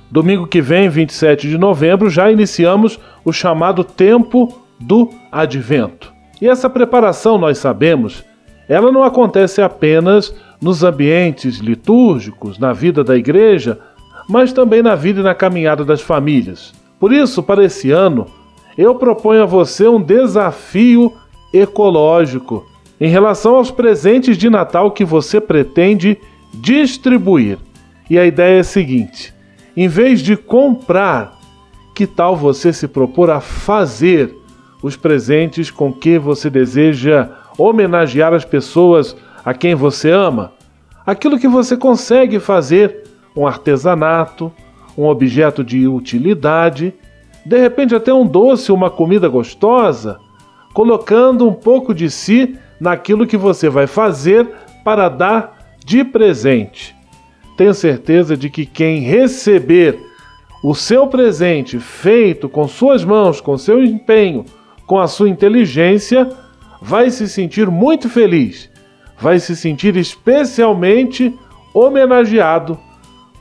Domingo 0.10 0.48
que 0.48 0.62
vem, 0.62 0.88
27 0.88 1.50
de 1.50 1.58
novembro, 1.58 2.10
já 2.10 2.32
iniciamos 2.32 2.98
o 3.26 3.34
chamado 3.34 3.84
Tempo 3.84 4.58
do 4.80 5.10
Advento. 5.30 6.14
E 6.42 6.48
essa 6.48 6.70
preparação, 6.70 7.38
nós 7.38 7.58
sabemos, 7.58 8.24
ela 8.70 8.90
não 8.90 9.04
acontece 9.04 9.62
apenas 9.62 10.34
nos 10.62 10.82
ambientes 10.82 11.58
litúrgicos, 11.58 12.58
na 12.58 12.72
vida 12.72 13.04
da 13.04 13.18
igreja, 13.18 13.78
mas 14.30 14.54
também 14.54 14.82
na 14.82 14.96
vida 14.96 15.20
e 15.20 15.24
na 15.24 15.36
caminhada 15.36 15.84
das 15.84 16.00
famílias. 16.02 16.74
Por 16.98 17.12
isso, 17.12 17.44
para 17.44 17.66
esse 17.66 17.92
ano, 17.92 18.28
eu 18.78 18.96
proponho 18.96 19.44
a 19.44 19.46
você 19.46 19.88
um 19.88 20.02
desafio 20.02 21.14
ecológico 21.54 22.66
em 23.00 23.10
relação 23.10 23.56
aos 23.56 23.72
presentes 23.72 24.38
de 24.38 24.50
Natal 24.50 24.92
que 24.92 25.06
você 25.06 25.40
pretende 25.42 26.18
distribuir. 26.54 27.58
E 28.10 28.18
a 28.18 28.26
ideia 28.26 28.58
é 28.58 28.60
a 28.60 28.64
seguinte: 28.64 29.34
em 29.76 29.88
vez 29.88 30.22
de 30.22 30.36
comprar, 30.36 31.38
que 31.96 32.06
tal 32.06 32.36
você 32.36 32.72
se 32.72 32.88
propor 32.88 33.30
a 33.30 33.40
fazer 33.40 34.34
os 34.84 34.96
presentes 34.96 35.72
com 35.72 35.92
que 35.92 36.20
você 36.20 36.50
deseja 36.50 37.30
homenagear 37.58 38.34
as 38.34 38.46
pessoas 38.46 39.16
a 39.44 39.54
quem 39.54 39.74
você 39.74 40.12
ama? 40.12 40.54
Aquilo 41.06 41.40
que 41.40 41.48
você 41.48 41.76
consegue 41.76 42.40
fazer, 42.40 43.04
um 43.36 43.48
artesanato, 43.48 44.52
um 44.98 45.06
objeto 45.06 45.64
de 45.64 45.88
utilidade, 45.88 46.94
de 47.48 47.58
repente 47.58 47.96
até 47.96 48.14
um 48.14 48.28
doce, 48.28 48.74
uma 48.74 48.90
comida 48.90 49.30
gostosa, 49.30 50.20
colocando 50.74 51.48
um 51.48 51.54
pouco 51.54 51.94
de 51.94 52.10
si 52.10 52.58
naquilo 52.78 53.26
que 53.26 53.38
você 53.38 53.70
vai 53.70 53.88
fazer 53.88 54.46
para 54.84 55.08
dar 55.08 55.58
de 55.86 56.04
presente. 56.04 56.94
Tenho 57.56 57.74
certeza 57.74 58.36
de 58.36 58.50
que 58.50 58.66
quem 58.66 59.00
receber 59.00 59.98
o 60.62 60.76
seu 60.76 61.08
presente 61.08 61.80
feito 61.80 62.50
com 62.50 62.68
suas 62.68 63.06
mãos, 63.06 63.40
com 63.40 63.58
seu 63.58 63.82
empenho, 63.82 64.44
com 64.86 65.00
a 65.00 65.08
sua 65.08 65.30
inteligência, 65.30 66.28
vai 66.82 67.10
se 67.10 67.30
sentir 67.30 67.72
muito 67.72 68.10
feliz, 68.10 68.70
vai 69.18 69.40
se 69.40 69.56
sentir 69.56 69.96
especialmente 69.96 71.34
homenageado 71.74 72.78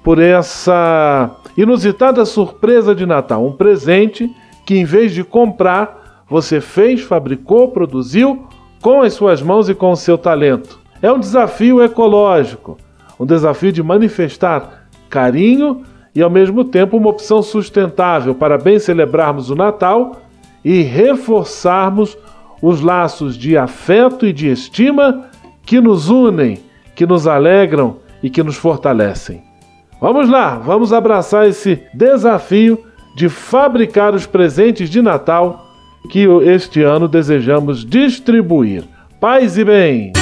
por 0.06 0.20
essa 0.20 1.34
inusitada 1.58 2.24
surpresa 2.24 2.94
de 2.94 3.04
Natal, 3.04 3.44
um 3.44 3.50
presente 3.50 4.32
que 4.64 4.76
em 4.76 4.84
vez 4.84 5.12
de 5.12 5.24
comprar, 5.24 6.22
você 6.30 6.60
fez, 6.60 7.00
fabricou, 7.00 7.72
produziu 7.72 8.46
com 8.80 9.02
as 9.02 9.14
suas 9.14 9.42
mãos 9.42 9.68
e 9.68 9.74
com 9.74 9.90
o 9.90 9.96
seu 9.96 10.16
talento. 10.16 10.78
É 11.02 11.10
um 11.10 11.18
desafio 11.18 11.82
ecológico, 11.82 12.78
um 13.18 13.26
desafio 13.26 13.72
de 13.72 13.82
manifestar 13.82 14.86
carinho 15.10 15.82
e 16.14 16.22
ao 16.22 16.30
mesmo 16.30 16.62
tempo 16.62 16.96
uma 16.96 17.10
opção 17.10 17.42
sustentável 17.42 18.32
para 18.32 18.56
bem 18.56 18.78
celebrarmos 18.78 19.50
o 19.50 19.56
Natal 19.56 20.22
e 20.64 20.82
reforçarmos 20.82 22.16
os 22.62 22.80
laços 22.80 23.36
de 23.36 23.58
afeto 23.58 24.24
e 24.24 24.32
de 24.32 24.52
estima 24.52 25.24
que 25.64 25.80
nos 25.80 26.08
unem, 26.08 26.60
que 26.94 27.04
nos 27.04 27.26
alegram 27.26 27.96
e 28.22 28.30
que 28.30 28.44
nos 28.44 28.54
fortalecem. 28.54 29.55
Vamos 30.00 30.28
lá, 30.28 30.56
vamos 30.58 30.92
abraçar 30.92 31.48
esse 31.48 31.82
desafio 31.94 32.84
de 33.16 33.30
fabricar 33.30 34.14
os 34.14 34.26
presentes 34.26 34.90
de 34.90 35.00
Natal 35.00 35.66
que 36.10 36.26
este 36.44 36.82
ano 36.82 37.08
desejamos 37.08 37.84
distribuir. 37.84 38.84
Paz 39.18 39.56
e 39.56 39.64
bem! 39.64 40.12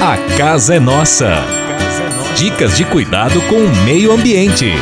A 0.00 0.16
casa 0.36 0.76
é 0.76 0.80
nossa. 0.80 1.36
Dicas 2.36 2.76
de 2.76 2.84
cuidado 2.86 3.40
com 3.42 3.56
o 3.56 3.84
meio 3.84 4.12
ambiente. 4.12 4.72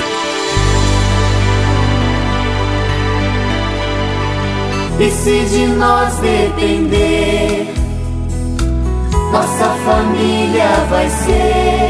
E 5.01 5.11
se 5.11 5.44
de 5.46 5.66
nós 5.66 6.16
depender, 6.18 7.66
nossa 9.32 9.64
família 9.84 10.68
vai 10.88 11.09
ser 11.09 11.89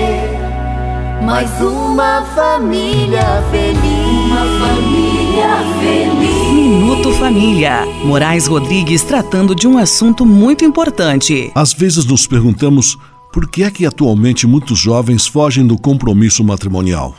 mais 1.23 1.51
uma 1.61 2.23
família 2.35 3.43
feliz. 3.51 3.81
Uma 4.27 4.45
família 4.59 5.59
feliz. 5.81 6.53
Minuto 6.53 7.13
Família. 7.13 7.87
Moraes 8.05 8.47
Rodrigues 8.47 9.03
tratando 9.03 9.55
de 9.55 9.69
um 9.69 9.77
assunto 9.77 10.25
muito 10.25 10.65
importante. 10.65 11.51
Às 11.55 11.73
vezes 11.73 12.05
nos 12.07 12.27
perguntamos 12.27 12.97
por 13.33 13.49
que 13.49 13.63
é 13.63 13.71
que 13.71 13.87
atualmente 13.87 14.47
muitos 14.47 14.79
jovens 14.79 15.27
fogem 15.27 15.67
do 15.67 15.79
compromisso 15.79 16.43
matrimonial. 16.43 17.15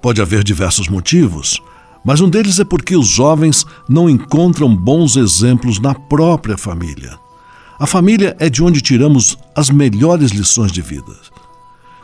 Pode 0.00 0.20
haver 0.20 0.42
diversos 0.42 0.88
motivos, 0.88 1.60
mas 2.04 2.20
um 2.20 2.28
deles 2.28 2.58
é 2.58 2.64
porque 2.64 2.96
os 2.96 3.06
jovens 3.06 3.64
não 3.88 4.10
encontram 4.10 4.74
bons 4.74 5.16
exemplos 5.16 5.78
na 5.78 5.94
própria 5.94 6.58
família. 6.58 7.16
A 7.78 7.86
família 7.86 8.36
é 8.38 8.50
de 8.50 8.62
onde 8.62 8.80
tiramos 8.80 9.38
as 9.56 9.70
melhores 9.70 10.32
lições 10.32 10.72
de 10.72 10.82
vida. 10.82 11.12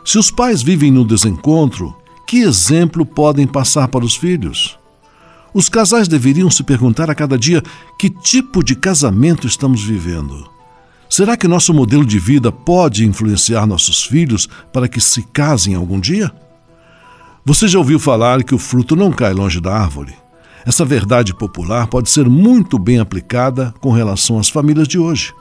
Se 0.03 0.17
os 0.17 0.31
pais 0.31 0.61
vivem 0.61 0.91
no 0.91 1.05
desencontro, 1.05 1.95
que 2.25 2.39
exemplo 2.39 3.05
podem 3.05 3.45
passar 3.45 3.87
para 3.87 4.05
os 4.05 4.15
filhos? 4.15 4.77
Os 5.53 5.67
casais 5.67 6.07
deveriam 6.07 6.49
se 6.49 6.63
perguntar 6.63 7.09
a 7.09 7.15
cada 7.15 7.37
dia 7.37 7.61
que 7.97 8.09
tipo 8.09 8.63
de 8.63 8.75
casamento 8.75 9.47
estamos 9.47 9.83
vivendo. 9.83 10.49
Será 11.09 11.35
que 11.35 11.47
nosso 11.47 11.73
modelo 11.73 12.05
de 12.05 12.19
vida 12.19 12.51
pode 12.51 13.03
influenciar 13.03 13.65
nossos 13.65 14.03
filhos 14.03 14.47
para 14.71 14.87
que 14.87 15.01
se 15.01 15.23
casem 15.23 15.73
algum 15.73 15.99
dia? 15.99 16.31
Você 17.43 17.67
já 17.67 17.79
ouviu 17.79 17.97
falar 17.97 18.43
que 18.43 18.53
o 18.53 18.59
fruto 18.59 18.95
não 18.95 19.11
cai 19.11 19.33
longe 19.33 19.59
da 19.59 19.75
árvore? 19.75 20.13
Essa 20.65 20.85
verdade 20.85 21.33
popular 21.33 21.87
pode 21.87 22.11
ser 22.11 22.29
muito 22.29 22.77
bem 22.77 22.99
aplicada 22.99 23.73
com 23.79 23.91
relação 23.91 24.37
às 24.37 24.49
famílias 24.49 24.87
de 24.87 24.99
hoje. 24.99 25.33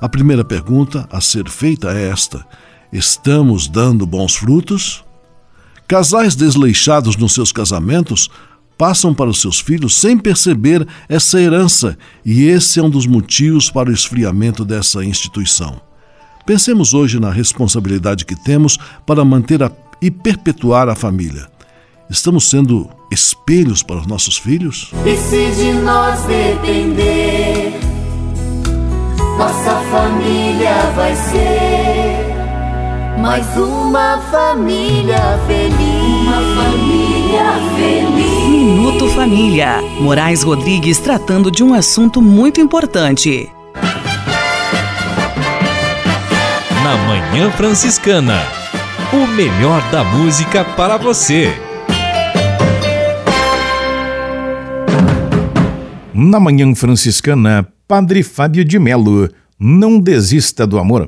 A 0.00 0.08
primeira 0.08 0.42
pergunta 0.42 1.06
a 1.12 1.20
ser 1.20 1.50
feita 1.50 1.92
é 1.92 2.08
esta: 2.08 2.46
estamos 2.94 3.66
dando 3.66 4.06
bons 4.06 4.36
frutos? 4.36 5.04
Casais 5.88 6.36
desleixados 6.36 7.16
nos 7.16 7.34
seus 7.34 7.50
casamentos 7.50 8.30
passam 8.78 9.12
para 9.12 9.28
os 9.28 9.40
seus 9.40 9.60
filhos 9.60 9.96
sem 9.96 10.16
perceber 10.16 10.86
essa 11.08 11.40
herança, 11.40 11.98
e 12.24 12.44
esse 12.44 12.78
é 12.78 12.82
um 12.82 12.88
dos 12.88 13.06
motivos 13.06 13.68
para 13.68 13.90
o 13.90 13.92
esfriamento 13.92 14.64
dessa 14.64 15.04
instituição. 15.04 15.80
Pensemos 16.46 16.94
hoje 16.94 17.18
na 17.18 17.30
responsabilidade 17.30 18.24
que 18.24 18.36
temos 18.36 18.78
para 19.04 19.24
manter 19.24 19.62
a, 19.62 19.70
e 20.00 20.10
perpetuar 20.10 20.88
a 20.88 20.94
família. 20.94 21.48
Estamos 22.08 22.48
sendo 22.48 22.88
espelhos 23.10 23.82
para 23.82 23.96
os 23.96 24.06
nossos 24.06 24.36
filhos? 24.36 24.92
E 25.04 25.16
se 25.16 25.50
de 25.56 25.72
nós 25.72 26.20
depender, 26.24 27.72
nossa 29.38 29.80
família 29.90 30.92
vai 30.94 31.14
ser 31.16 31.83
mais 33.24 33.56
uma 33.56 34.18
família 34.30 35.16
feliz. 35.46 35.78
Uma 35.78 36.62
família 36.62 37.44
feliz. 37.74 38.48
Minuto 38.50 39.08
Família. 39.08 39.80
Moraes 39.98 40.42
Rodrigues 40.42 40.98
tratando 40.98 41.50
de 41.50 41.64
um 41.64 41.72
assunto 41.72 42.20
muito 42.20 42.60
importante. 42.60 43.50
Na 46.82 46.96
Manhã 47.08 47.50
Franciscana. 47.52 48.42
O 49.10 49.26
melhor 49.26 49.80
da 49.90 50.04
música 50.04 50.62
para 50.62 50.98
você. 50.98 51.50
Na 56.12 56.38
Manhã 56.38 56.74
Franciscana, 56.74 57.66
Padre 57.88 58.22
Fábio 58.22 58.66
de 58.66 58.78
Melo. 58.78 59.30
Não 59.58 59.98
desista 59.98 60.66
do 60.66 60.78
amor. 60.78 61.06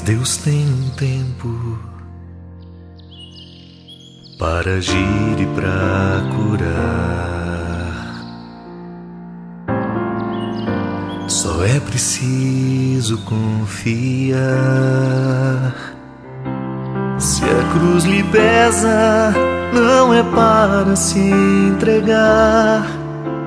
Mas 0.00 0.02
Deus 0.02 0.36
tem 0.38 0.66
um 0.66 0.88
tempo 0.90 1.78
para 4.38 4.76
agir 4.76 5.36
e 5.38 5.46
para 5.54 6.22
curar. 6.34 7.90
Só 11.28 11.64
é 11.64 11.78
preciso 11.80 13.18
confiar 13.18 14.40
Se 17.18 17.44
a 17.44 17.72
cruz 17.72 18.04
lhe 18.04 18.22
pesa, 18.24 19.32
não 19.72 20.12
é 20.14 20.22
para 20.22 20.96
se 20.96 21.18
entregar, 21.20 22.86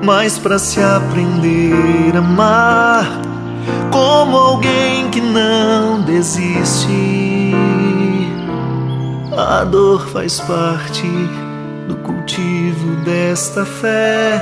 mas 0.02 0.38
para 0.38 0.58
se 0.58 0.80
aprender 0.80 2.14
a 2.14 2.18
amar 2.18 3.23
como 3.90 4.36
alguém 4.36 5.10
que 5.10 5.20
não 5.20 6.02
desiste. 6.02 7.52
A 9.36 9.64
dor 9.64 10.08
faz 10.08 10.40
parte 10.40 11.08
do 11.88 11.96
cultivo 11.96 12.96
desta 13.04 13.64
fé, 13.64 14.40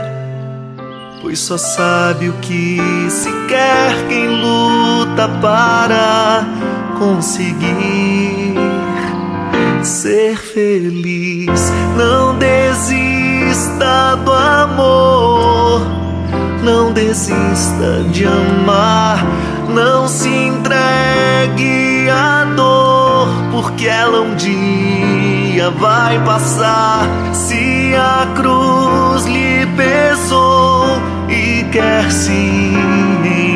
pois 1.20 1.39
só 1.39 1.57
sabe 1.57 2.29
o 2.29 2.35
que 2.35 2.79
se 3.09 3.31
quer 3.49 4.07
quem 4.09 4.29
luta 4.29 5.29
para 5.41 6.45
conseguir 6.99 8.55
ser 9.83 10.37
feliz. 10.37 11.73
Não 11.97 12.39
desista 12.39 14.16
do 14.25 14.33
amor, 14.33 15.81
não 16.63 16.93
desista 16.93 18.05
de 18.13 18.25
amar, 18.25 19.27
não 19.69 20.07
se 20.07 20.29
entregue 20.29 22.09
à 22.09 22.45
dor, 22.55 23.29
porque 23.51 23.89
ela 23.89 24.21
um 24.21 24.37
dia 24.37 25.71
vai 25.71 26.23
passar. 26.25 27.05
Se 27.33 27.93
a 27.97 28.29
cruz 28.37 29.27
lhe 29.27 29.67
pesou 29.77 30.87
e 31.29 31.65
quer 31.73 32.13
se 32.13 32.73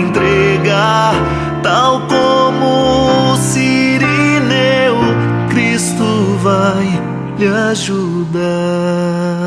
entregar, 0.05 1.15
tal 1.63 2.01
como 2.09 3.37
Sirineu, 3.37 4.97
Cristo 5.49 6.37
vai 6.43 7.01
lhe 7.39 7.47
ajudar. 7.47 9.46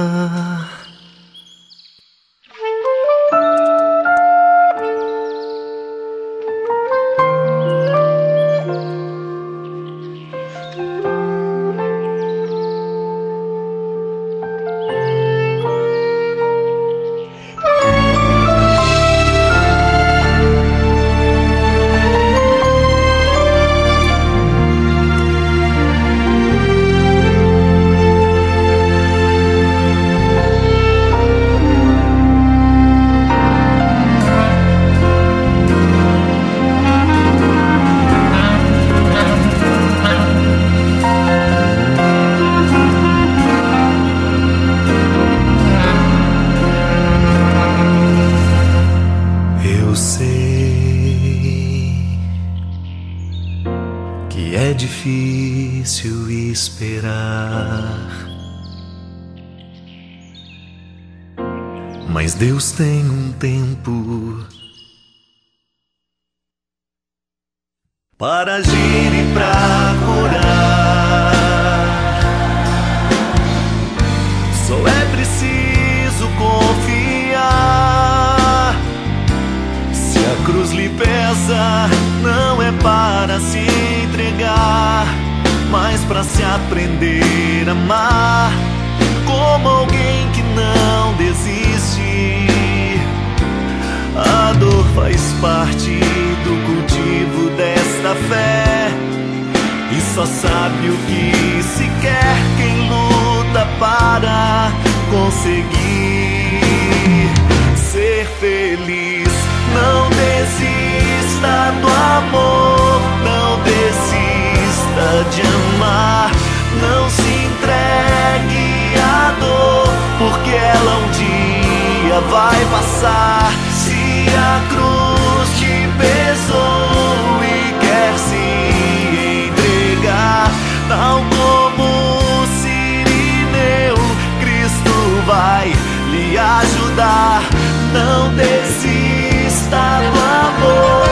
Passar. 122.70 123.51
Se 123.72 124.26
a 124.36 124.61
cruz 124.70 125.49
te 125.57 125.89
pesou 125.97 127.43
e 127.43 127.74
quer 127.80 128.17
se 128.17 129.49
entregar, 129.49 130.51
tal 130.88 131.24
como 131.36 131.84
o 131.84 132.47
Sirineu, 132.61 133.95
Cristo 134.39 134.95
vai 135.26 135.74
lhe 136.11 136.38
ajudar. 136.38 137.43
Não 137.91 138.34
desista 138.36 140.01
do 140.11 140.20
amor, 140.47 141.07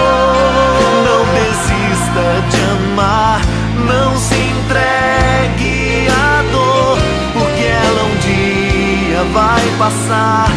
não 1.08 1.22
desista 1.34 2.26
de 2.51 2.60
amar, 2.72 3.41
não 3.86 4.16
se 4.18 4.36
entregue 4.36 6.08
à 6.10 6.43
dor, 6.51 6.97
porque 7.34 7.64
ela 7.64 8.03
um 8.03 8.16
dia 8.20 9.24
vai 9.34 9.64
passar. 9.80 10.57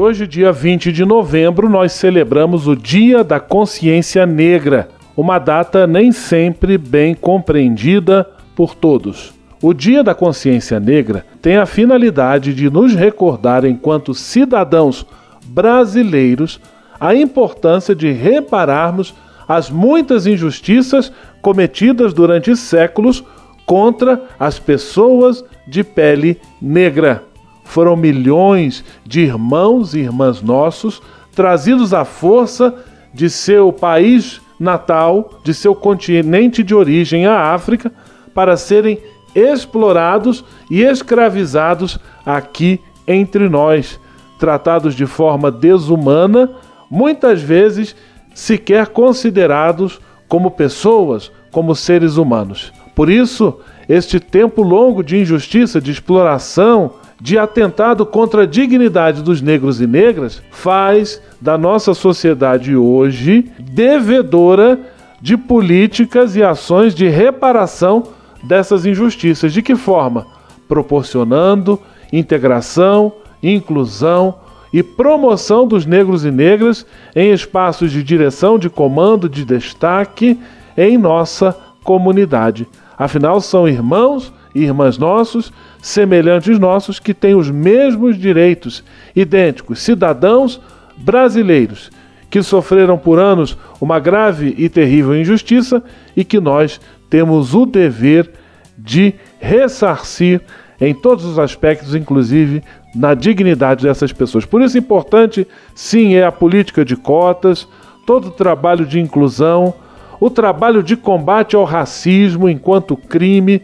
Hoje, 0.00 0.26
dia 0.26 0.50
20 0.50 0.90
de 0.92 1.04
novembro, 1.04 1.68
nós 1.68 1.92
celebramos 1.92 2.66
o 2.66 2.74
Dia 2.74 3.22
da 3.22 3.38
Consciência 3.38 4.24
Negra, 4.24 4.88
uma 5.14 5.38
data 5.38 5.86
nem 5.86 6.10
sempre 6.10 6.78
bem 6.78 7.14
compreendida 7.14 8.26
por 8.56 8.74
todos. 8.74 9.34
O 9.60 9.74
Dia 9.74 10.02
da 10.02 10.14
Consciência 10.14 10.80
Negra 10.80 11.26
tem 11.42 11.58
a 11.58 11.66
finalidade 11.66 12.54
de 12.54 12.70
nos 12.70 12.94
recordar, 12.94 13.66
enquanto 13.66 14.14
cidadãos 14.14 15.04
brasileiros, 15.44 16.58
a 16.98 17.14
importância 17.14 17.94
de 17.94 18.10
repararmos 18.10 19.14
as 19.46 19.68
muitas 19.68 20.26
injustiças 20.26 21.12
cometidas 21.42 22.14
durante 22.14 22.56
séculos 22.56 23.22
contra 23.66 24.22
as 24.38 24.58
pessoas 24.58 25.44
de 25.68 25.84
pele 25.84 26.40
negra. 26.60 27.29
Foram 27.70 27.94
milhões 27.94 28.84
de 29.06 29.20
irmãos 29.20 29.94
e 29.94 30.00
irmãs 30.00 30.42
nossos 30.42 31.00
trazidos 31.32 31.94
à 31.94 32.04
força 32.04 32.74
de 33.14 33.30
seu 33.30 33.72
país 33.72 34.40
natal, 34.58 35.38
de 35.44 35.54
seu 35.54 35.72
continente 35.72 36.64
de 36.64 36.74
origem, 36.74 37.26
a 37.26 37.54
África, 37.54 37.92
para 38.34 38.56
serem 38.56 38.98
explorados 39.36 40.44
e 40.68 40.82
escravizados 40.82 41.96
aqui 42.26 42.80
entre 43.06 43.48
nós, 43.48 44.00
tratados 44.36 44.92
de 44.96 45.06
forma 45.06 45.48
desumana, 45.48 46.50
muitas 46.90 47.40
vezes 47.40 47.94
sequer 48.34 48.88
considerados 48.88 50.00
como 50.26 50.50
pessoas, 50.50 51.30
como 51.52 51.76
seres 51.76 52.16
humanos. 52.16 52.72
Por 52.96 53.08
isso, 53.08 53.60
este 53.88 54.18
tempo 54.18 54.60
longo 54.60 55.04
de 55.04 55.18
injustiça, 55.18 55.80
de 55.80 55.92
exploração, 55.92 56.94
de 57.20 57.38
atentado 57.38 58.06
contra 58.06 58.42
a 58.42 58.46
dignidade 58.46 59.22
dos 59.22 59.42
negros 59.42 59.80
e 59.80 59.86
negras 59.86 60.42
faz 60.50 61.20
da 61.40 61.58
nossa 61.58 61.92
sociedade 61.92 62.74
hoje 62.74 63.50
devedora 63.58 64.78
de 65.20 65.36
políticas 65.36 66.34
e 66.34 66.42
ações 66.42 66.94
de 66.94 67.08
reparação 67.08 68.04
dessas 68.42 68.86
injustiças. 68.86 69.52
De 69.52 69.60
que 69.60 69.76
forma? 69.76 70.26
Proporcionando 70.66 71.78
integração, 72.12 73.12
inclusão 73.42 74.34
e 74.72 74.82
promoção 74.82 75.66
dos 75.66 75.84
negros 75.84 76.24
e 76.24 76.30
negras 76.30 76.86
em 77.14 77.32
espaços 77.32 77.90
de 77.90 78.02
direção, 78.02 78.58
de 78.58 78.70
comando, 78.70 79.28
de 79.28 79.44
destaque 79.44 80.38
em 80.76 80.96
nossa 80.96 81.56
comunidade. 81.82 82.66
Afinal, 82.96 83.40
são 83.40 83.68
irmãos 83.68 84.32
e 84.54 84.62
irmãs 84.62 84.96
nossos, 84.98 85.52
semelhantes 85.82 86.58
nossos, 86.58 86.98
que 86.98 87.14
têm 87.14 87.34
os 87.34 87.50
mesmos 87.50 88.18
direitos, 88.18 88.84
idênticos, 89.14 89.80
cidadãos 89.80 90.60
brasileiros, 90.96 91.90
que 92.28 92.42
sofreram 92.42 92.96
por 92.96 93.18
anos 93.18 93.56
uma 93.80 93.98
grave 93.98 94.54
e 94.56 94.68
terrível 94.68 95.18
injustiça 95.18 95.82
e 96.16 96.24
que 96.24 96.38
nós 96.38 96.80
temos 97.08 97.54
o 97.54 97.66
dever 97.66 98.30
de 98.78 99.14
ressarcir 99.38 100.40
em 100.80 100.94
todos 100.94 101.24
os 101.24 101.38
aspectos, 101.38 101.94
inclusive 101.94 102.62
na 102.94 103.14
dignidade 103.14 103.82
dessas 103.82 104.12
pessoas. 104.12 104.44
Por 104.44 104.62
isso, 104.62 104.78
importante, 104.78 105.46
sim, 105.74 106.14
é 106.14 106.24
a 106.24 106.32
política 106.32 106.84
de 106.84 106.96
cotas, 106.96 107.68
todo 108.06 108.28
o 108.28 108.32
trabalho 108.32 108.86
de 108.86 108.98
inclusão, 108.98 109.74
o 110.18 110.30
trabalho 110.30 110.82
de 110.82 110.96
combate 110.96 111.56
ao 111.56 111.64
racismo 111.64 112.48
enquanto 112.48 112.96
crime, 112.96 113.62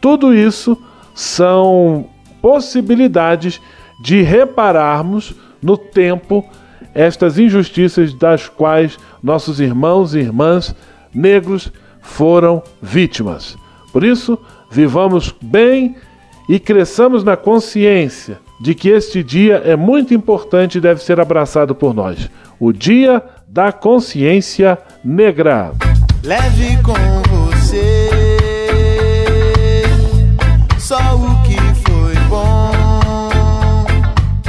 tudo 0.00 0.34
isso 0.34 0.76
são 1.16 2.06
possibilidades 2.42 3.60
de 4.00 4.22
repararmos 4.22 5.34
no 5.62 5.76
tempo 5.76 6.44
estas 6.94 7.38
injustiças 7.38 8.14
das 8.14 8.48
quais 8.48 8.98
nossos 9.22 9.58
irmãos 9.58 10.14
e 10.14 10.20
irmãs 10.20 10.74
negros 11.12 11.72
foram 12.00 12.62
vítimas. 12.80 13.56
Por 13.92 14.04
isso, 14.04 14.38
vivamos 14.70 15.34
bem 15.42 15.96
e 16.48 16.60
cresçamos 16.60 17.24
na 17.24 17.36
consciência 17.36 18.38
de 18.60 18.74
que 18.74 18.90
este 18.90 19.22
dia 19.22 19.62
é 19.64 19.74
muito 19.74 20.14
importante 20.14 20.78
e 20.78 20.80
deve 20.80 21.02
ser 21.02 21.18
abraçado 21.18 21.74
por 21.74 21.94
nós 21.94 22.30
o 22.60 22.72
Dia 22.72 23.22
da 23.48 23.72
Consciência 23.72 24.78
Negra. 25.04 25.72
Leve 26.22 26.82
com 26.82 27.25